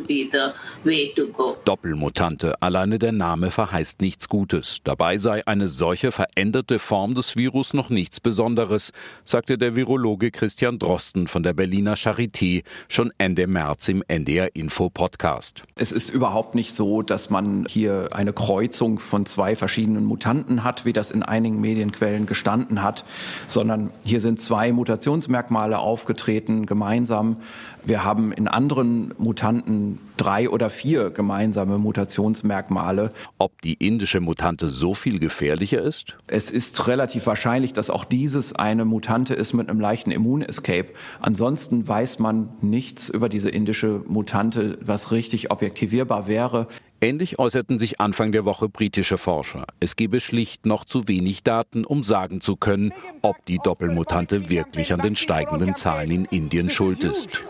Doppelmutante, 1.66 2.62
alleine 2.62 3.00
der 3.00 3.12
Name 3.12 3.52
verheißt 3.52 4.02
nichts 4.02 4.30
Gutes. 4.30 4.80
Dabei 4.84 5.18
sei 5.18 5.46
eine 5.48 5.68
solche 5.68 6.12
veränderte 6.12 6.80
Form 6.80 7.16
des 7.16 7.36
Virus 7.36 7.74
noch 7.74 7.90
nichts 7.90 8.20
Besonderes, 8.20 8.92
sagte 9.24 9.58
der 9.58 9.76
Virologe 9.76 10.32
Christian 10.32 10.80
Drosten 10.80 11.28
von 11.28 11.44
der 11.44 11.54
Berliner 11.76 11.98
Charité 11.98 12.64
schon 12.88 13.12
Ende 13.18 13.48
März 13.48 13.90
im 13.90 14.02
NDR 14.08 14.56
Info 14.56 14.90
Podcast. 14.90 15.64
Es 15.76 15.92
ist 15.92 16.10
überhaupt 16.10 16.56
nicht 16.56 16.74
so, 16.74 17.02
dass 17.02 17.30
man 17.30 17.66
hier 17.68 18.10
eine 18.14 18.32
Kreuzung 18.32 18.98
von 18.98 19.26
zwei 19.26 19.58
verschiedenen 19.58 20.06
Mutanten 20.06 20.64
hat, 20.64 20.86
wie 20.86 20.94
das 20.94 21.12
in 21.12 21.22
einigen 21.22 21.60
Medienquellen 21.60 22.28
gestanden 22.28 22.82
hat, 22.82 23.04
sondern 23.48 23.92
hier 24.06 24.22
sind 24.22 24.40
zwei 24.40 24.72
Mutationsmerkmale 24.72 25.78
aufgetreten 25.78 26.66
gemeinsam. 26.66 27.42
Wir 27.86 28.04
haben 28.04 28.32
in 28.32 28.48
anderen 28.48 29.14
Mutanten 29.20 30.00
drei 30.18 30.50
oder 30.50 30.72
vier 30.72 31.12
gemeinsame 31.12 31.78
Mutationsmerkmale. 31.78 33.12
Ob 33.38 33.62
die 33.62 33.74
indische 33.74 34.20
Mutante 34.22 34.70
so 34.70 34.96
viel 34.96 35.20
gefährlicher 35.20 35.84
ist? 35.84 36.18
Es 36.26 36.50
ist 36.50 36.88
relativ 36.88 37.28
wahrscheinlich, 37.28 37.74
dass 37.74 37.92
auch 37.92 38.04
dieses 38.04 38.56
eine 38.56 38.86
Mutante 38.86 39.36
ist 39.36 39.54
mit 39.54 39.70
einem 39.70 39.80
leichten 39.80 40.10
Immunescape. 40.10 40.94
Ansonsten 41.22 41.88
weiß 41.88 42.18
man 42.18 42.50
nichts 42.62 43.10
über 43.10 43.30
diese 43.30 43.50
indische 43.50 44.02
Mutante, 44.08 44.80
was 44.82 45.12
richtig 45.12 45.52
objektivierbar 45.52 46.28
wäre. 46.28 46.68
Ähnlich 47.02 47.40
äußerten 47.40 47.78
sich 47.78 48.00
Anfang 48.00 48.32
der 48.32 48.46
Woche 48.46 48.70
britische 48.70 49.18
Forscher. 49.18 49.66
Es 49.80 49.96
gebe 49.96 50.20
schlicht 50.20 50.66
noch 50.66 50.86
zu 50.86 51.08
wenig 51.08 51.44
Daten, 51.44 51.86
um 51.86 52.04
sagen 52.04 52.42
zu 52.42 52.56
können, 52.56 52.94
ob 53.22 53.46
die 53.46 53.60
Doppelmutante 53.60 54.50
wirklich 54.50 54.94
an 54.94 55.02
den 55.02 55.16
steigenden 55.16 55.76
Zahlen 55.76 56.12
in 56.12 56.26
Indien 56.26 56.70
schuld 56.70 57.04
ist. 57.04 57.44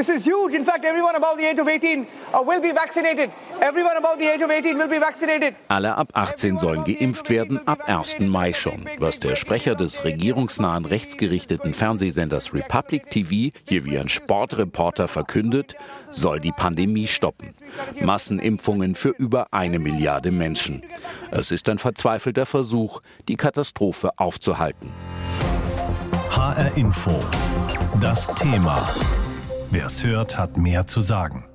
This 0.00 0.08
is 0.08 0.24
huge. 0.24 0.54
In 0.54 0.64
fact, 0.64 0.84
everyone 0.84 1.14
above 1.14 1.36
the 1.36 1.46
age 1.46 1.58
of 1.58 1.68
18 1.68 2.06
uh, 2.32 2.42
will 2.42 2.60
be 2.60 2.72
vaccinated. 2.72 3.30
Everyone 3.60 3.98
above 3.98 4.18
the 4.18 4.28
age 4.28 4.40
of 4.40 4.50
18 4.50 4.78
will 4.78 4.88
be 4.88 4.98
vaccinated. 4.98 5.54
Alle 5.68 5.94
ab 5.94 6.12
18 6.14 6.56
sollen 6.56 6.84
geimpft 6.84 7.28
werden, 7.28 7.60
ab 7.68 7.86
1. 7.86 8.20
Mai 8.20 8.54
schon. 8.54 8.88
Was 8.98 9.20
der 9.20 9.36
Sprecher 9.36 9.74
des 9.74 10.02
regierungsnahen 10.02 10.86
rechtsgerichteten 10.86 11.74
Fernsehsenders 11.74 12.54
Republic 12.54 13.10
TV 13.10 13.54
hier 13.68 13.84
wie 13.84 13.98
ein 13.98 14.08
Sportreporter 14.08 15.06
verkündet, 15.06 15.74
soll 16.10 16.40
die 16.40 16.52
Pandemie 16.52 17.06
stoppen. 17.06 17.50
Massenimpfungen 18.00 18.79
für 18.94 19.10
über 19.10 19.52
eine 19.52 19.78
Milliarde 19.78 20.30
Menschen. 20.30 20.82
Es 21.30 21.50
ist 21.50 21.68
ein 21.68 21.78
verzweifelter 21.78 22.46
Versuch, 22.46 23.00
die 23.28 23.36
Katastrophe 23.36 24.10
aufzuhalten. 24.16 24.92
HR 26.30 26.76
Info. 26.76 27.18
Das 28.00 28.26
Thema. 28.34 28.88
Wer 29.70 29.86
es 29.86 30.04
hört, 30.04 30.38
hat 30.38 30.56
mehr 30.56 30.86
zu 30.86 31.00
sagen. 31.00 31.49